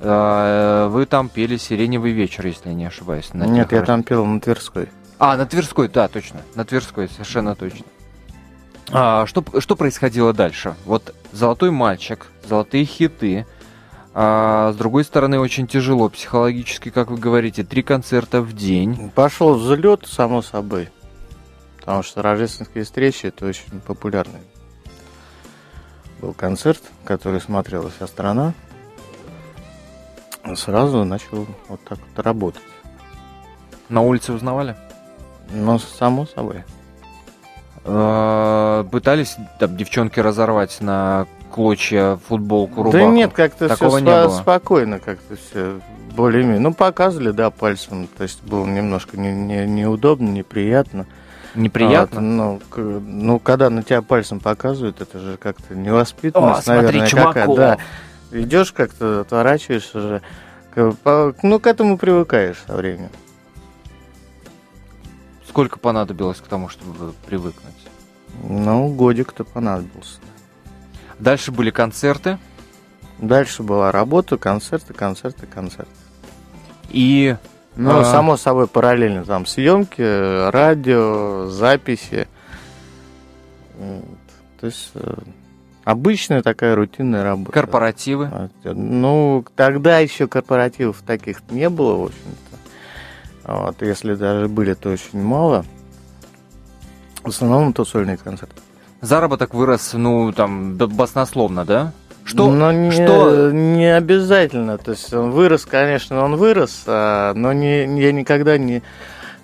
Э, 0.00 0.88
Вы 0.90 1.06
там 1.06 1.28
пели 1.28 1.56
«Сиреневый 1.56 2.12
вечер», 2.12 2.46
если 2.46 2.68
я 2.68 2.74
не 2.74 2.86
ошибаюсь. 2.86 3.32
на 3.32 3.44
Нет, 3.44 3.72
я 3.72 3.82
там 3.82 4.02
пел 4.02 4.24
на 4.24 4.40
Тверской. 4.40 4.88
А, 5.18 5.36
на 5.36 5.46
Тверской, 5.46 5.88
да, 5.88 6.08
точно. 6.08 6.42
На 6.54 6.64
Тверской, 6.64 7.08
совершенно 7.08 7.54
точно. 7.54 7.86
А, 8.92 9.26
что, 9.26 9.44
что 9.60 9.76
происходило 9.76 10.32
дальше? 10.32 10.74
Вот 10.84 11.14
«Золотой 11.32 11.70
мальчик», 11.70 12.26
«Золотые 12.46 12.84
хиты». 12.84 13.46
А, 14.14 14.72
с 14.72 14.76
другой 14.76 15.04
стороны, 15.04 15.38
очень 15.38 15.66
тяжело 15.66 16.08
психологически, 16.08 16.90
как 16.90 17.10
вы 17.10 17.18
говорите, 17.18 17.64
три 17.64 17.82
концерта 17.82 18.40
в 18.42 18.52
день. 18.54 19.10
Пошел 19.14 19.54
взлет, 19.54 20.06
само 20.06 20.42
собой. 20.42 20.88
Потому 21.78 22.02
что 22.02 22.22
рождественские 22.22 22.84
встречи 22.84 23.26
это 23.26 23.46
очень 23.46 23.80
популярный 23.80 24.40
был 26.20 26.32
концерт, 26.32 26.82
который 27.04 27.40
смотрела 27.40 27.90
вся 27.90 28.06
страна. 28.06 28.54
Сразу 30.54 31.04
начал 31.04 31.46
вот 31.68 31.80
так 31.88 31.98
вот 31.98 32.24
работать. 32.24 32.62
На 33.88 34.00
улице 34.02 34.32
узнавали? 34.32 34.76
Но 35.52 35.78
само 35.78 36.26
собой. 36.26 36.64
А, 37.84 38.84
пытались 38.84 39.36
там 39.60 39.76
девчонки 39.76 40.18
разорвать 40.20 40.80
на 40.80 41.26
клочья 41.52 42.18
футболку, 42.28 42.82
рубаху? 42.82 42.92
Да 42.92 43.04
нет, 43.06 43.32
как-то 43.32 43.74
все 43.74 43.98
не 43.98 44.04
было. 44.04 44.28
спокойно, 44.30 44.98
как-то 44.98 45.36
все 45.36 45.80
более-менее. 46.16 46.60
Ну, 46.60 46.74
показывали, 46.74 47.30
да, 47.30 47.50
пальцем. 47.50 48.08
То 48.16 48.24
есть 48.24 48.42
было 48.42 48.66
немножко 48.66 49.16
не- 49.16 49.32
не- 49.34 49.66
неудобно, 49.66 50.28
неприятно. 50.28 51.06
Неприятно? 51.54 52.20
Вот, 52.20 52.26
ну, 52.26 52.60
к- 52.68 52.78
ну, 53.06 53.38
когда 53.38 53.70
на 53.70 53.82
тебя 53.82 54.02
пальцем 54.02 54.40
показывают, 54.40 55.00
это 55.00 55.18
же 55.18 55.36
как-то 55.36 55.74
невоспитанность, 55.74 56.60
О, 56.60 56.62
смотри, 56.62 56.98
наверное, 57.00 57.10
какая. 57.10 57.46
Чумаков. 57.46 57.56
Да. 57.56 57.78
Идешь 58.32 58.72
как-то, 58.72 59.20
отворачиваешься 59.20 60.00
же. 60.00 60.22
К- 60.74 60.92
по- 61.02 61.34
Ну, 61.42 61.58
к 61.60 61.66
этому 61.66 61.96
привыкаешь 61.98 62.62
со 62.66 62.76
временем. 62.76 63.10
Сколько 65.48 65.78
понадобилось 65.78 66.38
к 66.38 66.46
тому, 66.46 66.68
чтобы 66.68 67.12
привыкнуть? 67.26 67.74
Ну, 68.42 68.88
годик-то 68.94 69.44
понадобился. 69.44 70.18
Дальше 71.18 71.52
были 71.52 71.70
концерты. 71.70 72.38
Дальше 73.18 73.62
была 73.62 73.90
работа, 73.92 74.36
концерты, 74.36 74.92
концерты, 74.92 75.46
концерты. 75.46 75.90
И 76.90 77.36
Ну, 77.78 78.00
А. 78.00 78.04
само 78.04 78.36
собой, 78.38 78.66
параллельно 78.68 79.22
там 79.24 79.44
съемки, 79.44 80.48
радио, 80.50 81.46
записи. 81.48 82.26
То 84.58 84.66
есть 84.66 84.90
э, 84.94 85.14
обычная 85.86 86.42
такая 86.42 86.74
рутинная 86.74 87.22
работа. 87.22 87.52
корпоративы. 87.52 88.28
А, 88.30 88.48
Ну, 88.64 89.44
тогда 89.54 90.00
еще 90.00 90.26
корпоративов 90.26 91.02
таких 91.06 91.38
не 91.48 91.70
было, 91.70 91.94
в 91.96 92.02
общем-то. 92.06 93.52
Вот, 93.54 93.80
если 93.80 94.14
даже 94.16 94.48
были, 94.48 94.74
то 94.74 94.90
очень 94.90 95.22
мало. 95.22 95.64
В 97.22 97.28
основном 97.28 97.70
это 97.70 97.84
сольные 97.84 98.16
концерты. 98.16 98.60
Заработок 99.00 99.54
вырос, 99.54 99.92
ну, 99.94 100.32
там, 100.32 100.74
баснословно, 100.76 101.64
да? 101.64 101.92
Что? 102.24 102.50
Но 102.50 102.72
не, 102.72 102.90
что- 102.90 103.52
не 103.52 103.86
обязательно. 103.96 104.78
То 104.78 104.90
есть 104.90 105.14
он 105.14 105.30
вырос, 105.30 105.64
конечно, 105.64 106.24
он 106.24 106.34
вырос, 106.34 106.82
а, 106.88 107.32
но 107.34 107.52
не, 107.52 108.00
я 108.00 108.10
никогда 108.10 108.58
не... 108.58 108.82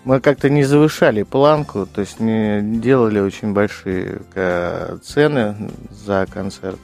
Мы 0.05 0.21
как-то 0.21 0.51
не 0.51 0.65
завышали 0.65 1.23
планку, 1.23 1.87
то 1.87 2.01
есть 2.01 2.19
не 2.19 2.61
делали 2.81 3.21
очень 3.21 3.53
большие 3.53 4.23
э, 4.35 4.99
цены 5.03 5.71
за 5.91 6.27
концерт. 6.29 6.79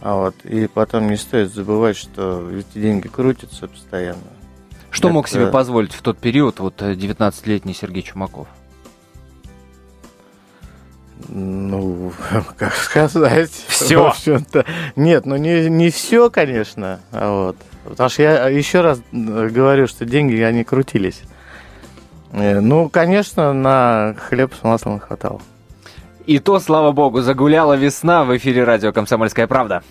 А 0.00 0.14
вот, 0.16 0.36
и 0.44 0.68
потом 0.68 1.08
не 1.08 1.16
стоит 1.16 1.52
забывать, 1.52 1.96
что 1.96 2.48
эти 2.50 2.78
деньги 2.78 3.08
крутятся 3.08 3.66
постоянно. 3.66 4.20
Что 4.90 5.08
мог 5.08 5.26
это- 5.26 5.34
себе 5.34 5.46
позволить 5.48 5.92
в 5.92 6.02
тот 6.02 6.18
период 6.18 6.60
вот 6.60 6.80
э, 6.82 6.94
19-летний 6.94 7.74
Сергей 7.74 8.02
Чумаков? 8.02 8.46
Ну, 11.28 12.12
как 12.56 12.74
сказать. 12.74 13.50
Всё. 13.66 14.04
В 14.04 14.06
общем-то. 14.08 14.64
Нет, 14.94 15.26
ну 15.26 15.36
не, 15.36 15.68
не 15.68 15.90
все, 15.90 16.30
конечно. 16.30 17.00
а 17.10 17.46
Вот. 17.46 17.56
Потому 17.84 18.08
что 18.08 18.22
я 18.22 18.48
еще 18.48 18.80
раз 18.80 19.00
э, 19.12 19.48
говорю, 19.48 19.86
что 19.88 20.04
деньги, 20.04 20.36
они 20.40 20.62
крутились. 20.64 21.22
Э, 22.34 22.60
Ну, 22.60 22.88
конечно, 22.88 23.52
на 23.52 24.14
хлеб 24.18 24.52
с 24.54 24.62
маслом 24.64 24.98
хватало. 25.00 25.40
И 26.26 26.38
то, 26.38 26.58
слава 26.58 26.92
богу, 26.92 27.20
загуляла 27.20 27.74
весна 27.74 28.24
в 28.24 28.36
эфире 28.36 28.64
радио 28.64 28.92
«Комсомольская 28.92 29.46
правда». 29.46 29.82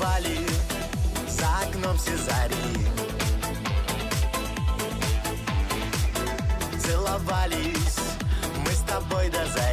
Парковали 0.00 0.38
за 1.28 1.46
окном 1.62 1.96
все 1.98 2.16
зари. 2.16 2.56
Целовались 6.78 7.98
мы 8.64 8.70
с 8.70 8.78
тобой 8.78 9.28
до 9.28 9.46
зари 9.46 9.69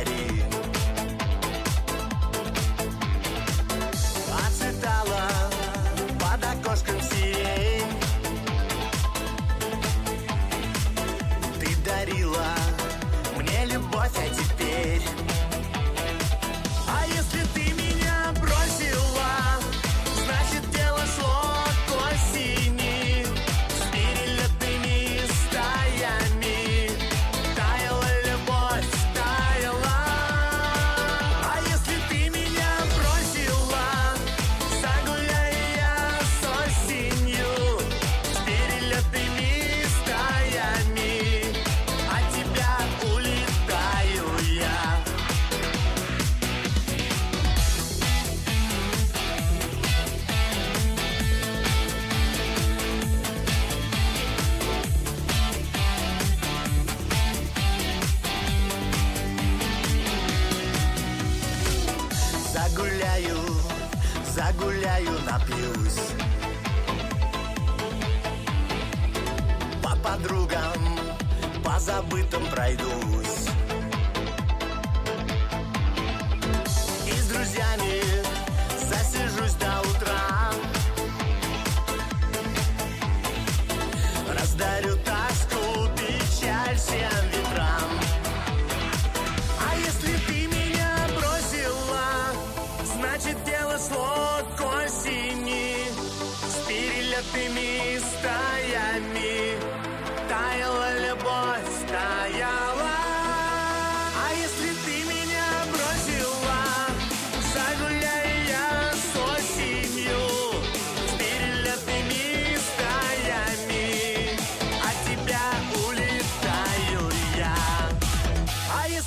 Загуляю, 64.97 65.19
напьюсь. 65.25 65.99
По 69.83 69.95
подругам, 69.97 70.99
по 71.63 71.79
забытым 71.79 72.45
пройдусь 72.47 73.16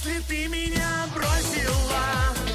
если 0.03 0.21
ты 0.23 0.49
меня 0.49 1.07
бросила, 1.15 2.50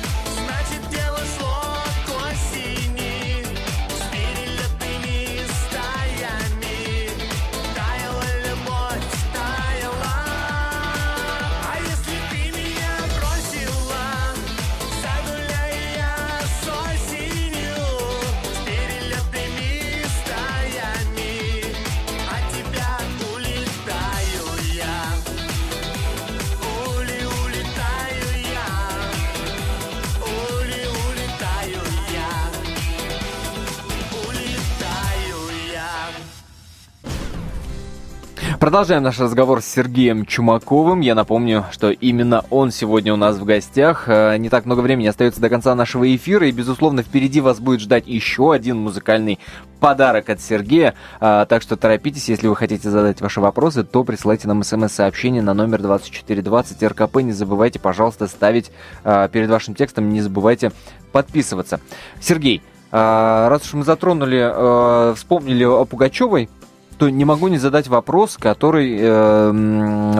Продолжаем 38.66 39.04
наш 39.04 39.20
разговор 39.20 39.62
с 39.62 39.68
Сергеем 39.68 40.26
Чумаковым. 40.26 41.02
Я 41.02 41.14
напомню, 41.14 41.66
что 41.70 41.92
именно 41.92 42.44
он 42.50 42.72
сегодня 42.72 43.14
у 43.14 43.16
нас 43.16 43.38
в 43.38 43.46
гостях. 43.46 44.06
Э, 44.08 44.38
Не 44.38 44.50
так 44.50 44.66
много 44.66 44.80
времени 44.80 45.06
остается 45.06 45.40
до 45.40 45.50
конца 45.50 45.76
нашего 45.76 46.16
эфира, 46.16 46.48
и, 46.48 46.52
безусловно, 46.52 47.04
впереди 47.04 47.42
вас 47.42 47.60
будет 47.60 47.82
ждать 47.82 48.08
еще 48.08 48.54
один 48.54 48.78
музыкальный 48.78 49.38
подарок 49.80 50.32
от 50.32 50.42
Сергея. 50.42 50.96
А, 51.20 51.46
Так 51.46 51.62
что 51.62 51.78
торопитесь, 51.78 52.28
если 52.28 52.48
вы 52.48 52.56
хотите 52.56 52.90
задать 52.90 53.22
ваши 53.22 53.40
вопросы, 53.40 53.84
то 53.84 54.04
присылайте 54.04 54.48
нам 54.48 54.64
смс-сообщение 54.64 55.44
на 55.44 55.54
номер 55.54 55.84
2420 55.84 56.82
РКП. 56.82 57.18
Не 57.18 57.34
забывайте, 57.34 57.78
пожалуйста, 57.78 58.26
ставить 58.26 58.72
а, 59.04 59.28
перед 59.28 59.48
вашим 59.48 59.76
текстом, 59.76 60.10
не 60.10 60.22
забывайте 60.22 60.72
подписываться. 61.12 61.80
Сергей, 62.20 62.64
раз 62.92 63.64
уж 63.66 63.74
мы 63.74 63.84
затронули, 63.84 64.40
э, 64.42 65.14
вспомнили 65.16 65.66
о 65.66 65.84
Пугачевой, 65.86 66.50
то 66.98 67.10
не 67.10 67.26
могу 67.26 67.48
не 67.48 67.58
задать 67.58 67.88
вопрос, 67.88 68.38
который 68.38 68.98
э, 69.00 69.52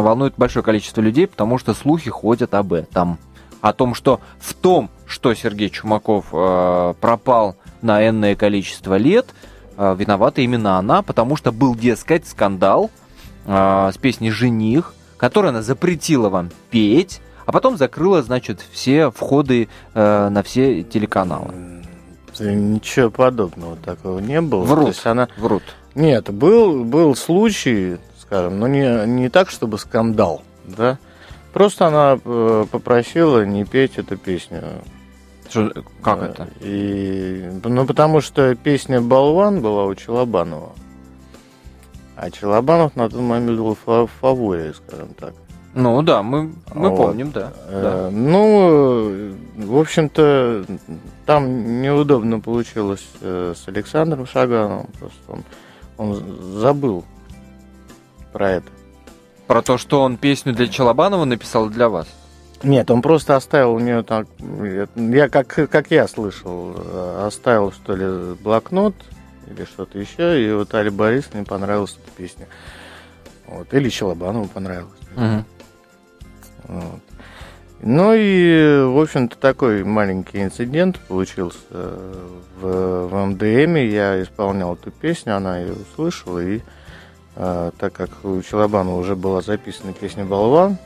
волнует 0.02 0.34
большое 0.38 0.64
количество 0.64 1.02
людей, 1.02 1.28
потому 1.28 1.58
что 1.58 1.74
слухи 1.74 2.10
ходят 2.10 2.54
об 2.54 2.74
этом. 2.74 3.18
О 3.62 3.74
том, 3.74 3.96
что 3.96 4.20
в 4.40 4.54
том, 4.54 4.90
что 5.06 5.34
Сергей 5.34 5.70
Чумаков 5.70 6.26
э, 6.32 6.94
пропал 7.00 7.56
на 7.82 8.08
энное 8.08 8.36
количество 8.36 8.98
лет, 8.98 9.28
э, 9.78 9.96
виновата 9.98 10.42
именно 10.42 10.78
она, 10.78 11.02
потому 11.02 11.36
что 11.36 11.52
был, 11.52 11.76
дескать, 11.76 12.28
скандал 12.28 12.92
э, 13.46 13.92
с 13.94 13.98
песней 13.98 14.32
«Жених», 14.32 14.94
которую 15.18 15.50
она 15.50 15.62
запретила 15.62 16.30
вам 16.30 16.52
петь, 16.70 17.22
а 17.46 17.52
потом 17.52 17.78
закрыла, 17.78 18.22
значит, 18.22 18.64
все 18.72 19.12
входы 19.12 19.70
э, 19.94 20.30
на 20.30 20.44
все 20.44 20.84
телеканалы. 20.84 21.54
Ничего 22.40 23.10
подобного 23.10 23.78
такого 23.78 24.20
не 24.20 24.42
было. 24.42 24.64
Врут. 24.64 24.84
То 24.84 24.88
есть 24.90 25.06
она... 25.06 25.30
Врут. 25.38 25.64
Нет, 25.96 26.30
был, 26.34 26.84
был 26.84 27.16
случай, 27.16 27.98
скажем, 28.20 28.60
но 28.60 28.68
не, 28.68 29.06
не 29.08 29.30
так, 29.30 29.50
чтобы 29.50 29.78
скандал, 29.80 30.42
да. 30.66 30.98
Просто 31.54 31.88
она 31.88 32.20
э, 32.24 32.66
попросила 32.70 33.46
не 33.46 33.64
петь 33.64 33.98
эту 33.98 34.18
песню. 34.18 34.62
Что- 35.50 35.72
как 36.02 36.22
Э, 36.22 36.26
это? 36.26 36.48
И, 36.60 37.50
ну, 37.64 37.86
потому 37.86 38.20
что 38.20 38.56
песня 38.56 39.00
«Болван» 39.00 39.62
была 39.62 39.86
у 39.86 39.96
Челобанова. 39.96 40.74
А 42.18 42.30
Челобанов 42.30 42.96
на 42.98 43.10
тот 43.10 43.22
момент 43.22 43.58
был 43.58 43.76
в 43.76 43.80
фа- 43.80 44.06
в 44.06 44.12
фаворе, 44.20 44.74
скажем 44.74 45.10
так. 45.20 45.34
Ну 45.74 46.02
да, 46.02 46.24
мы, 46.24 46.52
мы 46.74 46.90
Вот. 46.90 46.98
помним, 46.98 47.32
да. 47.32 47.52
Э, 47.68 48.10
Ну, 48.12 49.10
э, 49.12 49.34
в 49.58 49.78
общем-то, 49.78 50.66
там 51.26 51.82
неудобно 51.82 52.40
получилось 52.40 53.06
э, 53.22 53.54
с 53.56 53.68
Александром 53.68 54.26
Шагановым. 54.26 54.88
Просто 55.00 55.20
он, 55.28 55.44
он 55.98 56.60
забыл 56.60 57.06
про 58.34 58.52
это. 58.52 58.68
Про 59.48 59.62
то, 59.62 59.78
что 59.78 60.02
он 60.02 60.18
песню 60.18 60.54
для 60.54 60.68
Челобанова 60.68 61.26
написал 61.26 61.70
для 61.70 61.90
вас. 61.90 62.08
Нет, 62.64 62.90
он 62.90 63.02
просто 63.02 63.36
оставил 63.36 63.74
у 63.74 63.80
нее 63.80 64.02
так, 64.02 64.28
я 64.96 65.30
как, 65.30 65.70
как 65.70 65.92
я 65.92 66.08
слышал, 66.08 66.76
оставил 67.24 67.72
что 67.72 67.96
ли 67.96 68.34
блокнот 68.36 68.96
или 69.48 69.66
что-то 69.66 70.00
еще, 70.00 70.44
и 70.44 70.52
вот 70.52 70.74
Али 70.74 70.90
Борисовне 70.90 71.44
понравилась 71.44 71.98
эта 72.02 72.12
песня. 72.18 72.48
Вот. 73.46 73.72
Или 73.74 73.90
Челобанову 73.90 74.48
понравилась. 74.48 75.00
Вот. 76.64 77.02
Ну 77.88 78.16
и, 78.16 78.82
в 78.84 79.00
общем-то, 79.00 79.38
такой 79.38 79.84
маленький 79.84 80.42
инцидент 80.42 81.00
получился 81.02 81.60
в, 81.72 83.08
в 83.08 83.26
МДМ. 83.28 83.76
Я 83.76 84.24
исполнял 84.24 84.74
эту 84.74 84.90
песню, 84.90 85.36
она 85.36 85.60
ее 85.60 85.74
услышала, 85.74 86.40
и 86.40 86.62
э, 87.36 87.72
так 87.78 87.94
как 87.94 88.10
у 88.24 88.42
Челобанова 88.42 89.00
уже 89.00 89.16
была 89.16 89.42
записана 89.42 89.94
песня 89.94 90.26
«Болван», 90.26 90.80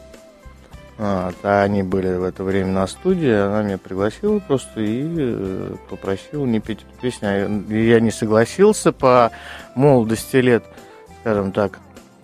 вот, 0.98 1.36
а 1.44 1.64
они 1.64 1.84
были 1.84 2.18
в 2.18 2.24
это 2.26 2.44
время 2.44 2.74
на 2.74 2.86
студии, 2.86 3.32
она 3.32 3.64
меня 3.64 3.78
пригласила 3.78 4.40
просто 4.40 4.82
и 4.82 5.02
э, 5.08 5.76
попросила 5.90 6.46
не 6.46 6.60
петь 6.60 6.80
эту 6.80 7.02
песню. 7.02 7.30
А 7.30 7.74
Я 7.74 8.02
не 8.02 8.12
согласился 8.12 8.92
по 8.92 9.32
молодости 9.74 10.36
лет, 10.36 10.66
скажем 11.22 11.54
так. 11.54 11.80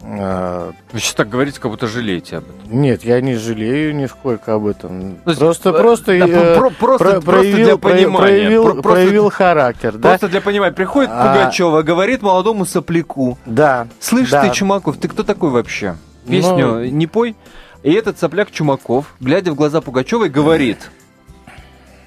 Э, 0.07 0.71
Вы 0.91 0.99
сейчас 0.99 1.15
так 1.15 1.29
говорите, 1.29 1.59
как 1.59 1.71
будто 1.71 1.87
жалеете 1.87 2.37
об 2.37 2.43
этом. 2.43 2.79
Нет, 2.81 3.03
я 3.03 3.19
не 3.21 3.35
жалею 3.35 3.95
нисколько 3.95 4.53
об 4.53 4.67
этом. 4.67 5.15
То 5.23 5.31
есть, 5.31 5.39
просто, 5.39 5.69
э, 5.71 5.73
просто, 5.81 6.19
да, 6.19 6.27
э, 6.27 6.55
про- 6.57 6.69
просто, 6.69 7.03
про- 7.13 7.21
просто 7.21 7.55
для 7.55 7.77
понимания. 7.77 8.17
проявил, 8.17 8.63
Про- 8.65 8.71
просто, 8.73 8.91
проявил 8.91 9.29
характер, 9.31 9.93
да? 9.93 10.09
просто 10.09 10.27
для 10.27 10.41
понимания. 10.41 10.73
Приходит 10.73 11.09
А- 11.11 11.33
Пугачева, 11.33 11.81
говорит 11.81 12.21
молодому 12.21 12.65
сопляку. 12.65 13.39
Да. 13.47 13.87
Слышь 13.99 14.29
Да. 14.29 14.43
ты, 14.43 14.51
Чумаков, 14.53 14.97
ты 14.97 15.07
кто 15.07 15.23
такой 15.23 15.49
вообще? 15.49 15.95
Песню 16.27 16.67
Ну- 16.67 16.85
не 16.85 17.07
пой. 17.07 17.35
И 17.81 17.91
этот 17.91 18.19
сопляк 18.19 18.51
Чумаков, 18.51 19.15
глядя 19.19 19.51
в 19.51 19.55
глаза 19.55 19.81
Пугачевой, 19.81 20.29
говорит. 20.29 20.91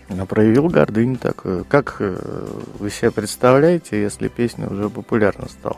Но 0.09 0.25
проявил 0.25 0.69
гордыню 0.69 1.17
такую. 1.17 1.65
Как 1.65 1.97
э, 2.01 2.17
вы 2.79 2.91
себе 2.91 3.11
представляете, 3.11 4.01
если 4.01 4.29
песня 4.29 4.69
уже 4.69 4.89
популярна 4.89 5.49
стала? 5.49 5.77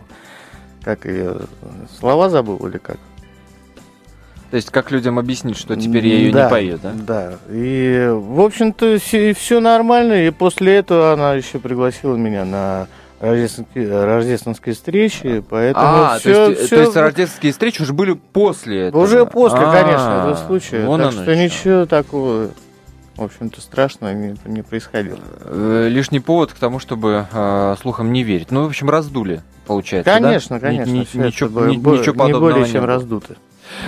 Как 0.85 1.05
ее 1.07 1.37
слова 1.99 2.31
забыл 2.31 2.57
или 2.66 2.79
как? 2.79 2.97
То 4.51 4.57
есть, 4.57 4.71
как 4.71 4.90
людям 4.90 5.19
объяснить, 5.19 5.57
что 5.57 5.77
теперь 5.77 6.07
я 6.09 6.14
ее 6.16 6.33
Да, 6.33 6.45
не 6.47 6.51
пою, 6.51 6.79
да? 6.83 6.93
Да. 7.07 7.33
И, 7.51 8.09
в 8.12 8.40
общем-то, 8.40 8.99
все 8.99 9.61
нормально. 9.61 10.27
И 10.27 10.31
после 10.31 10.77
этого 10.77 11.12
она 11.12 11.35
еще 11.35 11.61
пригласила 11.61 12.16
меня 12.16 12.45
на 12.45 12.88
рождественские, 13.21 14.05
рождественские 14.05 14.75
встречи. 14.75 15.45
Поэтому 15.49 15.87
а, 15.87 16.19
всё- 16.19 16.33
то, 16.47 16.51
есть, 16.51 16.62
всё- 16.66 16.77
то 16.77 16.83
есть 16.83 16.97
рождественские 16.97 17.53
встречи 17.53 17.83
уже 17.83 17.93
были 17.93 18.14
после 18.14 18.88
этого? 18.88 19.03
Уже 19.05 19.25
после, 19.25 19.61
А, 19.61 19.73
конечно, 19.73 20.21
этого 20.33 20.47
случая. 20.47 20.85
вон 20.85 21.01
так 21.01 21.12
что 21.12 21.37
ничего 21.37 21.87
такого, 21.87 22.51
в 23.20 23.24
общем-то, 23.24 23.61
страшного 23.61 24.12
не, 24.12 24.35
не 24.46 24.62
происходило. 24.62 25.18
Э, 25.44 25.88
Лишний 25.88 26.20
повод 26.20 26.52
к 26.52 26.56
тому, 26.59 26.78
чтобы 26.78 27.26
э, 27.30 27.76
слухам 27.80 28.12
не 28.12 28.22
верить. 28.24 28.50
Ну, 28.50 28.64
в 28.64 28.66
общем, 28.66 28.90
раздули, 28.90 29.42
получается, 29.66 30.12
да? 30.12 30.20
Конечно, 30.20 30.54
Ни- 30.56 30.59
конечно. 30.59 30.90
ни- 30.92 31.02
это 31.02 31.18
ничего, 31.18 31.48
было 31.50 31.66
ни- 31.66 31.76
ничего 31.76 31.96
не 31.96 32.04
подобного 32.18 32.40
более 32.40 32.64
не 32.66 32.72
чем 32.72 32.80
было. 32.80 32.87
раздуто. 32.88 33.37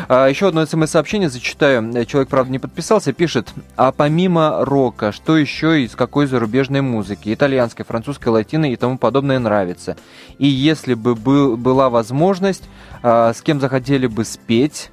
А, 0.09 0.29
еще 0.29 0.47
одно 0.47 0.65
смс-сообщение 0.65 1.29
зачитаю. 1.29 1.91
Э, 1.95 2.05
человек, 2.05 2.29
правда, 2.29 2.53
не 2.53 2.61
подписался, 2.61 3.13
пишет. 3.13 3.53
А 3.77 3.91
помимо 3.91 4.65
рока, 4.65 5.11
что 5.11 5.37
еще 5.37 5.83
из 5.83 5.97
какой 5.97 6.27
зарубежной 6.27 6.83
музыки? 6.83 7.35
Итальянской, 7.35 7.85
французской, 7.85 8.29
латиной 8.29 8.73
и 8.73 8.77
тому 8.77 8.97
подобное 8.97 9.41
нравится. 9.41 9.97
И 10.39 10.47
если 10.47 10.95
бы 10.95 11.17
был, 11.17 11.57
была 11.57 11.91
возможность, 11.91 12.63
а, 13.03 13.33
с 13.35 13.43
кем 13.43 13.61
захотели 13.61 14.07
бы 14.07 14.25
спеть, 14.25 14.91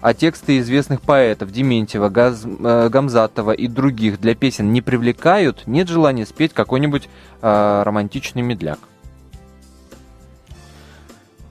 а 0.00 0.14
тексты 0.14 0.58
известных 0.58 1.00
поэтов 1.00 1.50
Дементьева, 1.50 2.08
Газ, 2.08 2.44
э, 2.44 2.88
Гамзатова 2.88 3.52
и 3.52 3.66
других 3.66 4.20
для 4.20 4.34
песен 4.34 4.72
не 4.72 4.80
привлекают, 4.80 5.66
нет 5.66 5.88
желания 5.88 6.26
спеть 6.26 6.52
какой-нибудь 6.54 7.08
э, 7.42 7.82
романтичный 7.84 8.42
медляк. 8.42 8.78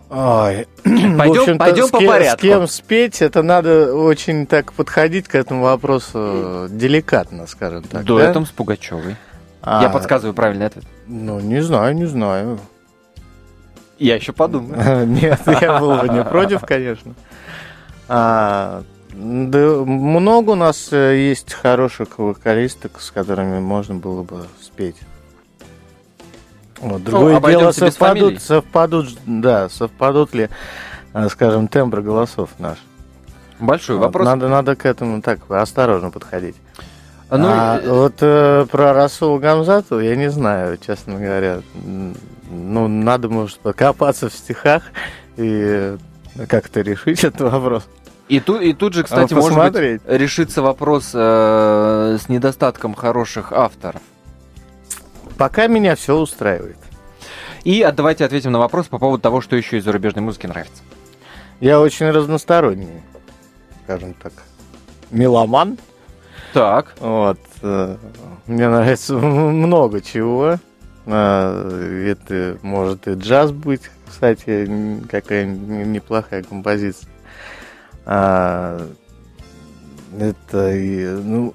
Ой. 0.09 0.67
Пойдем, 0.83 1.57
пойдем 1.57 1.89
по 1.89 1.99
кем, 1.99 2.07
порядку. 2.07 2.39
С 2.39 2.41
кем 2.41 2.67
спеть, 2.67 3.21
это 3.21 3.43
надо 3.43 3.93
очень 3.93 4.47
так 4.47 4.71
подходить 4.71 5.27
к 5.27 5.35
этому 5.35 5.63
вопросу 5.63 6.67
деликатно, 6.69 7.45
скажем 7.45 7.83
так. 7.83 8.05
Дуэтом 8.05 8.43
да? 8.43 8.49
с 8.49 8.51
Пугачевой. 8.53 9.17
А, 9.61 9.83
Я 9.83 9.89
подсказываю 9.89 10.33
правильный 10.33 10.67
ответ. 10.67 10.85
Ну, 11.07 11.41
не 11.41 11.61
знаю, 11.61 11.93
не 11.93 12.05
знаю. 12.05 12.59
Я 13.99 14.15
еще 14.15 14.31
подумаю. 14.31 15.05
Нет, 15.07 15.41
я 15.45 15.79
был 15.79 15.97
бы 15.97 16.07
не 16.07 16.23
против, 16.23 16.61
конечно. 16.61 17.13
А, 18.07 18.83
да, 19.13 19.57
много 19.85 20.51
у 20.51 20.55
нас 20.55 20.89
э, 20.91 21.17
есть 21.29 21.53
хороших 21.53 22.19
вокалисток, 22.19 22.99
с 23.01 23.11
которыми 23.11 23.59
можно 23.59 23.95
было 23.95 24.23
бы 24.23 24.45
спеть. 24.61 24.97
Вот, 26.79 27.03
другое 27.03 27.39
ну, 27.39 27.47
дело, 27.47 27.71
совпадут, 27.71 28.41
совпадут, 28.41 29.17
да, 29.25 29.69
совпадут 29.69 30.33
ли, 30.35 30.49
э, 31.13 31.27
скажем, 31.29 31.67
тембры 31.67 32.03
голосов 32.03 32.51
наш. 32.59 32.77
Большой 33.59 33.97
вот, 33.97 34.05
вопрос. 34.05 34.25
Надо, 34.25 34.49
надо 34.49 34.75
к 34.75 34.85
этому 34.85 35.21
так 35.21 35.39
осторожно 35.49 36.11
подходить. 36.11 36.55
А, 37.29 37.37
ну, 37.37 37.47
а, 37.49 37.81
вот 37.83 38.15
э, 38.21 38.65
про 38.71 38.93
Расул 38.93 39.37
Гамзату 39.39 39.99
я 39.99 40.15
не 40.15 40.29
знаю, 40.29 40.77
честно 40.77 41.15
говоря. 41.15 41.61
Ну, 42.49 42.87
надо, 42.87 43.27
может, 43.27 43.59
покопаться 43.59 44.29
в 44.29 44.33
стихах 44.33 44.83
и 45.35 45.97
как-то 46.47 46.81
решить 46.81 47.23
этот 47.23 47.51
вопрос. 47.51 47.87
И 48.27 48.39
тут, 48.39 48.61
и 48.61 48.73
тут 48.73 48.93
же, 48.93 49.03
кстати, 49.03 49.33
а, 49.33 49.37
может 49.37 49.73
быть, 49.73 50.01
решится 50.05 50.61
вопрос 50.61 51.11
э, 51.13 52.17
с 52.21 52.27
недостатком 52.27 52.93
хороших 52.93 53.53
авторов. 53.53 54.01
Пока 55.37 55.67
меня 55.67 55.95
все 55.95 56.15
устраивает. 56.15 56.77
И 57.63 57.81
а, 57.81 57.91
давайте 57.91 58.25
ответим 58.25 58.51
на 58.51 58.59
вопрос 58.59 58.87
по 58.87 58.97
поводу 58.97 59.21
того, 59.21 59.39
что 59.39 59.55
еще 59.55 59.77
из 59.77 59.85
зарубежной 59.85 60.23
музыки 60.23 60.45
нравится. 60.45 60.83
Я 61.59 61.79
очень 61.79 62.09
разносторонний, 62.09 63.01
скажем 63.83 64.13
так, 64.13 64.33
меломан. 65.09 65.77
Так. 66.53 66.95
Вот. 66.99 67.39
Э, 67.61 67.97
мне 68.45 68.67
нравится 68.67 69.13
много 69.17 70.01
чего. 70.01 70.57
Э, 71.05 72.11
это 72.11 72.57
может 72.61 73.07
и 73.07 73.13
джаз 73.13 73.51
быть, 73.51 73.89
кстати, 74.07 75.01
какая 75.09 75.45
неплохая 75.45 76.43
композиция. 76.43 77.09
А, 78.05 78.87
это 80.17 80.71
и, 80.75 81.05
ну, 81.05 81.53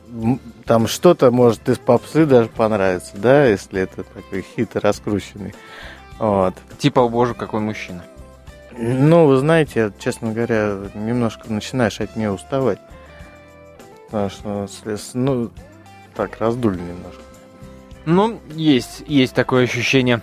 там 0.66 0.86
что-то 0.86 1.30
может 1.30 1.68
из 1.68 1.78
попсы 1.78 2.26
даже 2.26 2.48
понравиться, 2.48 3.12
да, 3.14 3.46
если 3.46 3.82
это 3.82 4.04
такой 4.04 4.42
хит 4.42 4.76
раскрученный. 4.76 5.54
Вот. 6.18 6.54
Типа, 6.78 7.00
о 7.00 7.08
боже, 7.08 7.34
какой 7.34 7.60
мужчина. 7.60 8.04
Ну, 8.78 9.26
вы 9.26 9.36
знаете, 9.38 9.92
честно 9.98 10.32
говоря, 10.32 10.78
немножко 10.94 11.52
начинаешь 11.52 12.00
от 12.00 12.16
нее 12.16 12.30
уставать. 12.30 12.78
Потому 14.10 14.30
что, 14.30 14.68
ну, 15.14 15.50
так, 16.14 16.38
раздули 16.38 16.78
немножко. 16.78 17.22
Ну, 18.04 18.40
есть, 18.54 19.02
есть 19.06 19.34
такое 19.34 19.64
ощущение. 19.64 20.20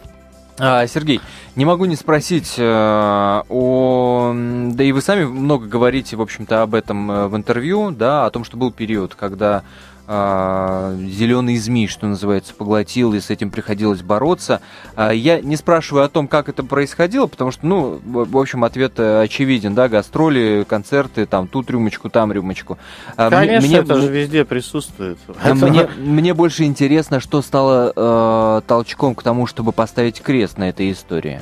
А, 0.59 0.85
Сергей, 0.87 1.21
не 1.55 1.63
могу 1.63 1.85
не 1.85 1.95
спросить 1.95 2.55
э, 2.57 3.41
о... 3.49 4.33
Да 4.35 4.83
и 4.83 4.91
вы 4.91 5.01
сами 5.01 5.23
много 5.23 5.67
говорите, 5.67 6.17
в 6.17 6.21
общем-то, 6.21 6.61
об 6.63 6.75
этом 6.75 7.09
э, 7.09 7.27
в 7.27 7.37
интервью, 7.37 7.91
да, 7.91 8.25
о 8.25 8.29
том, 8.29 8.43
что 8.43 8.57
был 8.57 8.71
период, 8.71 9.15
когда 9.15 9.63
зеленый 10.09 11.57
змей, 11.57 11.87
что 11.87 12.07
называется, 12.07 12.55
поглотил, 12.55 13.13
и 13.13 13.19
с 13.19 13.29
этим 13.29 13.51
приходилось 13.51 14.01
бороться. 14.01 14.61
А, 14.95 15.11
я 15.11 15.39
не 15.39 15.55
спрашиваю 15.55 16.03
о 16.03 16.09
том, 16.09 16.27
как 16.27 16.49
это 16.49 16.63
происходило, 16.63 17.27
потому 17.27 17.51
что, 17.51 17.65
ну, 17.65 17.99
в 18.03 18.37
общем, 18.37 18.63
ответ 18.63 18.93
э, 18.97 19.21
очевиден, 19.21 19.75
да, 19.75 19.87
гастроли, 19.87 20.65
концерты, 20.67 21.27
там, 21.27 21.47
тут 21.47 21.69
рюмочку, 21.69 22.09
там 22.09 22.31
рюмочку. 22.31 22.79
А, 23.17 23.29
Конечно, 23.29 23.67
мне, 23.67 23.77
это 23.77 24.01
же 24.01 24.07
везде 24.07 24.45
присутствует. 24.45 25.19
Мне, 25.43 25.87
мне 25.97 26.33
больше 26.33 26.63
интересно, 26.63 27.19
что 27.19 27.43
стало 27.43 27.93
э, 27.95 28.61
толчком 28.67 29.13
к 29.13 29.21
тому, 29.21 29.45
чтобы 29.45 29.73
поставить 29.73 30.21
крест 30.21 30.57
на 30.57 30.69
этой 30.69 30.91
истории. 30.91 31.41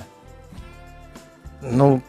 Ну, 1.71 2.01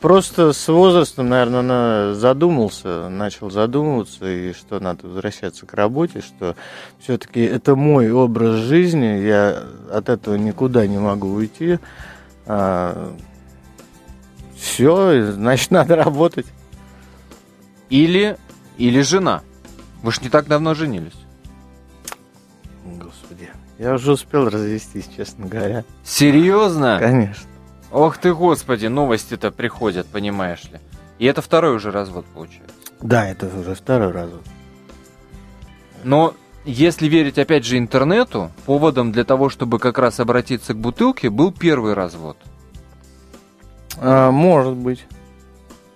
просто 0.00 0.52
с 0.52 0.68
возрастом, 0.68 1.28
наверное, 1.28 2.14
задумался, 2.14 3.08
начал 3.08 3.50
задумываться, 3.50 4.30
и 4.30 4.52
что 4.52 4.80
надо 4.80 5.06
возвращаться 5.06 5.66
к 5.66 5.74
работе, 5.74 6.20
что 6.20 6.56
все-таки 6.98 7.40
это 7.40 7.74
мой 7.74 8.10
образ 8.10 8.56
жизни, 8.56 9.06
я 9.06 9.62
от 9.90 10.08
этого 10.08 10.34
никуда 10.34 10.86
не 10.86 10.98
могу 10.98 11.28
уйти. 11.28 11.78
А, 12.46 13.14
все, 14.56 15.32
значит, 15.32 15.70
надо 15.70 15.96
работать. 15.96 16.46
Или, 17.90 18.36
или 18.76 19.00
жена. 19.00 19.42
Вы 20.02 20.12
же 20.12 20.20
не 20.22 20.28
так 20.28 20.46
давно 20.46 20.74
женились. 20.74 21.16
Господи, 22.84 23.48
я 23.78 23.94
уже 23.94 24.12
успел 24.12 24.48
развестись, 24.48 25.08
честно 25.16 25.46
говоря. 25.46 25.84
Серьезно? 26.04 26.98
Конечно. 27.00 27.44
Ох 27.90 28.18
ты, 28.18 28.34
господи, 28.34 28.86
новости-то 28.86 29.50
приходят, 29.50 30.06
понимаешь 30.06 30.64
ли. 30.64 30.78
И 31.18 31.26
это 31.26 31.42
второй 31.42 31.74
уже 31.74 31.90
развод 31.90 32.26
получается. 32.34 32.74
Да, 33.00 33.26
это 33.26 33.46
уже 33.46 33.74
второй 33.74 34.12
развод. 34.12 34.42
Но 36.04 36.34
если 36.64 37.08
верить 37.08 37.38
опять 37.38 37.64
же 37.64 37.78
интернету, 37.78 38.50
поводом 38.66 39.10
для 39.10 39.24
того, 39.24 39.48
чтобы 39.48 39.78
как 39.78 39.98
раз 39.98 40.20
обратиться 40.20 40.74
к 40.74 40.76
бутылке, 40.76 41.30
был 41.30 41.50
первый 41.50 41.94
развод. 41.94 42.36
А, 43.96 44.30
может 44.30 44.74
быть. 44.74 45.06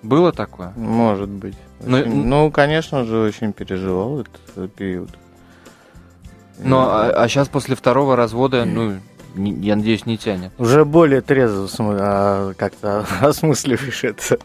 Было 0.02 0.32
такое? 0.32 0.72
Может 0.76 1.28
быть. 1.28 1.56
Ну, 1.80 1.98
очень, 1.98 2.10
ну, 2.10 2.24
ну, 2.24 2.50
конечно 2.50 3.04
же, 3.04 3.18
очень 3.18 3.52
переживал 3.52 4.20
этот 4.20 4.72
период. 4.74 5.10
Ну, 6.58 6.78
а, 6.78 7.10
а 7.10 7.28
сейчас 7.28 7.48
после 7.48 7.76
второго 7.76 8.16
развода, 8.16 8.64
ну, 8.64 8.92
не, 8.92 9.00
я 9.34 9.76
надеюсь, 9.76 10.06
не 10.06 10.18
тянет. 10.18 10.52
Уже 10.58 10.84
более 10.84 11.20
трезво 11.20 11.68
а, 11.80 12.54
как-то 12.54 13.06
осмысливаешь 13.20 14.04
это. 14.04 14.38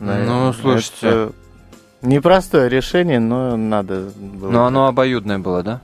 Наверное. 0.00 0.26
Ну, 0.26 0.52
слушайте. 0.52 0.96
Это 1.06 1.32
непростое 2.02 2.68
решение, 2.68 3.20
но 3.20 3.56
надо 3.56 4.10
было. 4.16 4.50
Но 4.50 4.66
оно 4.66 4.86
обоюдное 4.86 5.38
было, 5.38 5.62
да? 5.62 5.80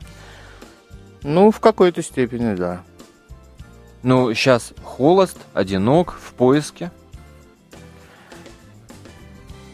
Ну, 1.22 1.50
в 1.50 1.60
какой-то 1.60 2.02
степени, 2.02 2.54
да. 2.54 2.82
Ну, 4.02 4.32
сейчас 4.34 4.74
холост, 4.82 5.38
одинок, 5.54 6.12
в 6.12 6.34
поиске. 6.34 6.92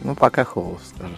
Ну, 0.01 0.15
пока 0.15 0.43
холост, 0.43 0.95
скажем 0.95 1.17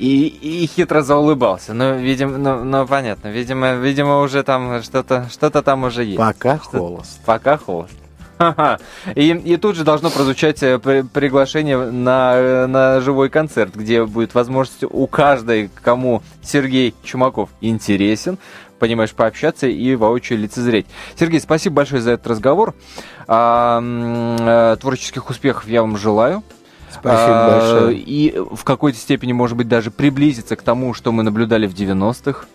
и, 0.00 0.26
и 0.28 0.66
хитро 0.66 1.02
заулыбался. 1.02 1.74
Ну, 1.74 1.98
видимо, 1.98 2.38
ну, 2.38 2.64
ну, 2.64 2.86
понятно. 2.86 3.28
Видимо, 3.28 3.74
видимо, 3.74 4.20
уже 4.20 4.42
там 4.42 4.82
что-то, 4.82 5.28
что-то 5.30 5.62
там 5.62 5.84
уже 5.84 6.04
есть. 6.04 6.16
Пока 6.16 6.58
что 6.58 6.78
холост. 6.78 7.20
Пока 7.26 7.58
холост. 7.58 7.92
И, 9.14 9.28
и 9.28 9.56
тут 9.58 9.76
же 9.76 9.84
должно 9.84 10.08
прозвучать 10.08 10.62
э, 10.62 10.78
приглашение 10.78 11.76
на, 11.76 12.32
э, 12.34 12.66
на 12.66 13.02
живой 13.02 13.28
концерт, 13.28 13.76
где 13.76 14.06
будет 14.06 14.32
возможность 14.32 14.84
у 14.84 15.06
каждой, 15.06 15.68
кому 15.82 16.22
Сергей 16.42 16.94
Чумаков 17.02 17.50
интересен, 17.60 18.38
понимаешь, 18.78 19.12
пообщаться 19.12 19.66
и 19.66 19.94
воочию 19.96 20.38
лицезреть. 20.38 20.86
Сергей, 21.18 21.40
спасибо 21.40 21.76
большое 21.76 22.00
за 22.00 22.12
этот 22.12 22.28
разговор. 22.28 22.74
А, 23.28 23.82
а, 23.82 24.76
творческих 24.76 25.28
успехов 25.28 25.68
я 25.68 25.82
вам 25.82 25.98
желаю. 25.98 26.42
Спасибо 26.92 27.46
а, 27.46 27.50
большое. 27.50 27.98
И 27.98 28.36
в 28.38 28.64
какой-то 28.64 28.98
степени, 28.98 29.32
может 29.32 29.56
быть, 29.56 29.68
даже 29.68 29.90
приблизиться 29.90 30.56
к 30.56 30.62
тому, 30.62 30.92
что 30.94 31.12
мы 31.12 31.22
наблюдали 31.22 31.66
в 31.66 31.74
90-х. 31.74 32.46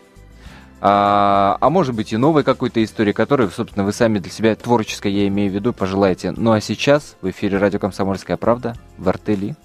А, 0.82 1.58
а 1.62 1.70
может 1.70 1.96
быть 1.96 2.14
и 2.14 2.18
новой 2.18 2.44
какой-то 2.44 2.84
истории, 2.84 3.12
которую, 3.12 3.50
собственно, 3.50 3.86
вы 3.86 3.94
сами 3.94 4.20
для 4.20 4.32
себя, 4.32 4.56
творческой 4.56 5.14
я 5.14 5.28
имею 5.28 5.52
в 5.52 5.56
виду, 5.56 5.74
пожелаете. 5.74 6.32
Ну 6.32 6.52
а 6.52 6.62
сейчас 6.62 7.16
в 7.22 7.30
эфире 7.30 7.58
радио 7.58 7.80
«Комсомольская 7.80 8.38
правда» 8.38 8.76
в 8.98 9.10
Артели. 9.10 9.56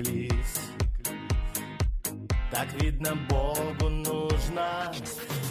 Спеклись 0.00 0.70
Так 2.50 2.68
видно 2.82 3.16
Богу 3.28 3.88
нужно. 3.88 4.92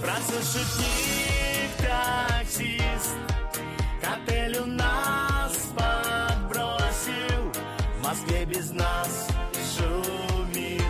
Француз 0.01 0.53
шутник, 0.53 1.71
таксист. 1.77 3.15
К 4.01 4.07
отелю 4.13 4.65
нас 4.65 5.71
подбросил. 5.75 7.51
В 7.97 8.03
Москве 8.03 8.45
без 8.45 8.71
нас 8.71 9.27
шумит. 9.75 10.83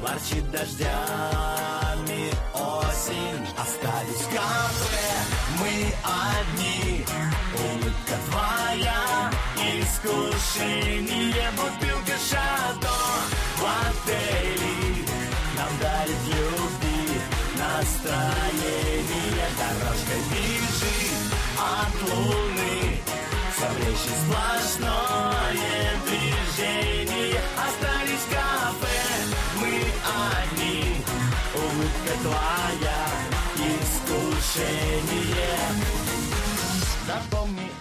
Ворчит 0.00 0.50
дождями 0.50 2.30
осень. 2.54 3.46
Остались 3.58 4.22
в 4.22 4.30
кафе, 4.34 5.10
мы 5.58 5.92
одни 6.04 6.91
искушение 9.92 11.50
Бутылка 11.56 12.16
шато. 12.18 12.94
В 13.56 13.62
отеле 13.64 15.04
Нам 15.56 15.72
дарит 15.80 16.22
любви 16.26 17.20
настроение. 17.56 19.48
Дорожка 19.58 20.16
бежит 20.30 21.22
от 21.58 21.94
луны. 22.10 22.76
Все 23.54 23.68
время 23.68 23.96
сплошное 24.22 25.90
движение. 26.06 27.40
Остались 27.56 28.26
кафе, 28.30 29.00
мы 29.60 29.72
одни. 30.42 30.80
Улыбка 31.54 32.14
твоя, 32.22 33.02
искушение. 33.76 34.82
Запомни 37.06 37.71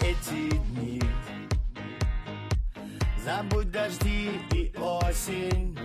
Забудь 3.32 3.71
дожди 3.71 4.41
и 4.53 4.73
осень 4.77 5.77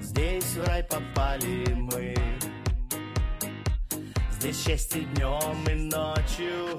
Здесь 0.00 0.44
в 0.54 0.64
рай 0.64 0.84
попали 0.84 1.64
мы. 1.74 2.14
Здесь 4.30 4.64
счастье 4.64 5.00
днем 5.00 5.68
и 5.68 5.74
ночью. 5.74 6.78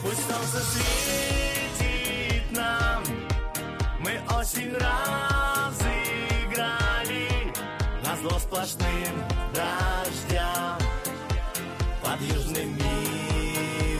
Пусть 0.00 0.30
солнце 0.30 0.60
светит 0.70 2.52
нам. 2.52 3.02
Мы 3.98 4.12
осень 4.38 4.72
разыграли. 4.74 5.72
Назло 8.04 8.38
сплошным 8.38 9.24
дождям 9.52 10.78
Под 12.00 12.20
южными 12.20 13.10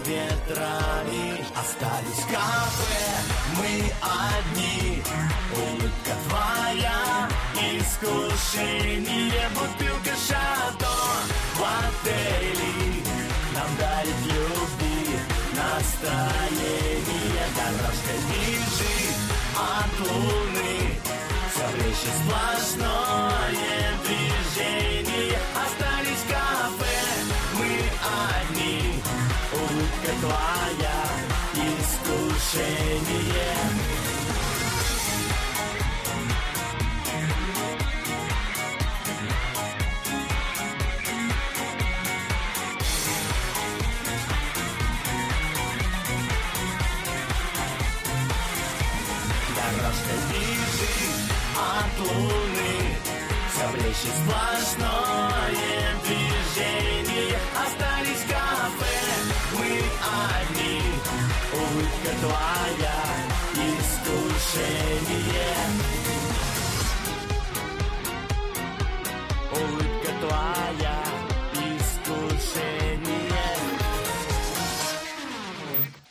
ветрами 0.06 1.40
Остались 1.58 2.24
кафе, 2.30 3.00
мы 3.56 3.70
одни 4.00 4.89
Улыбка 6.11 6.28
твоя, 6.28 7.28
искушение 7.54 9.48
Бутылка 9.54 10.14
шато. 10.16 10.94
В 11.54 11.62
отеле 11.62 12.72
Нам 13.54 13.70
дарит 13.78 14.20
любви 14.24 14.98
настроение 15.54 17.46
Дорожка 17.54 18.14
бежит 18.28 19.18
от 19.54 19.92
луны. 20.00 20.74
Все 21.52 21.66
время 21.76 22.11
сплошное 22.22 23.84
движение. 24.04 25.38
Остались 25.54 26.24
кафе, 26.28 27.00
мы 27.54 27.70
одни. 28.40 28.78
Улыбка 29.52 30.12
твоя, 30.20 31.00
искушение 31.54 33.20
Время 54.03 54.16
сплошное 54.16 55.94
движение. 56.05 57.38
Остались 57.55 58.24
кафе, 58.28 58.96
мы 59.59 59.70
одни. 60.40 60.80
Улыбка 61.53 62.12
твоя, 62.22 63.01
искушение 63.76 65.11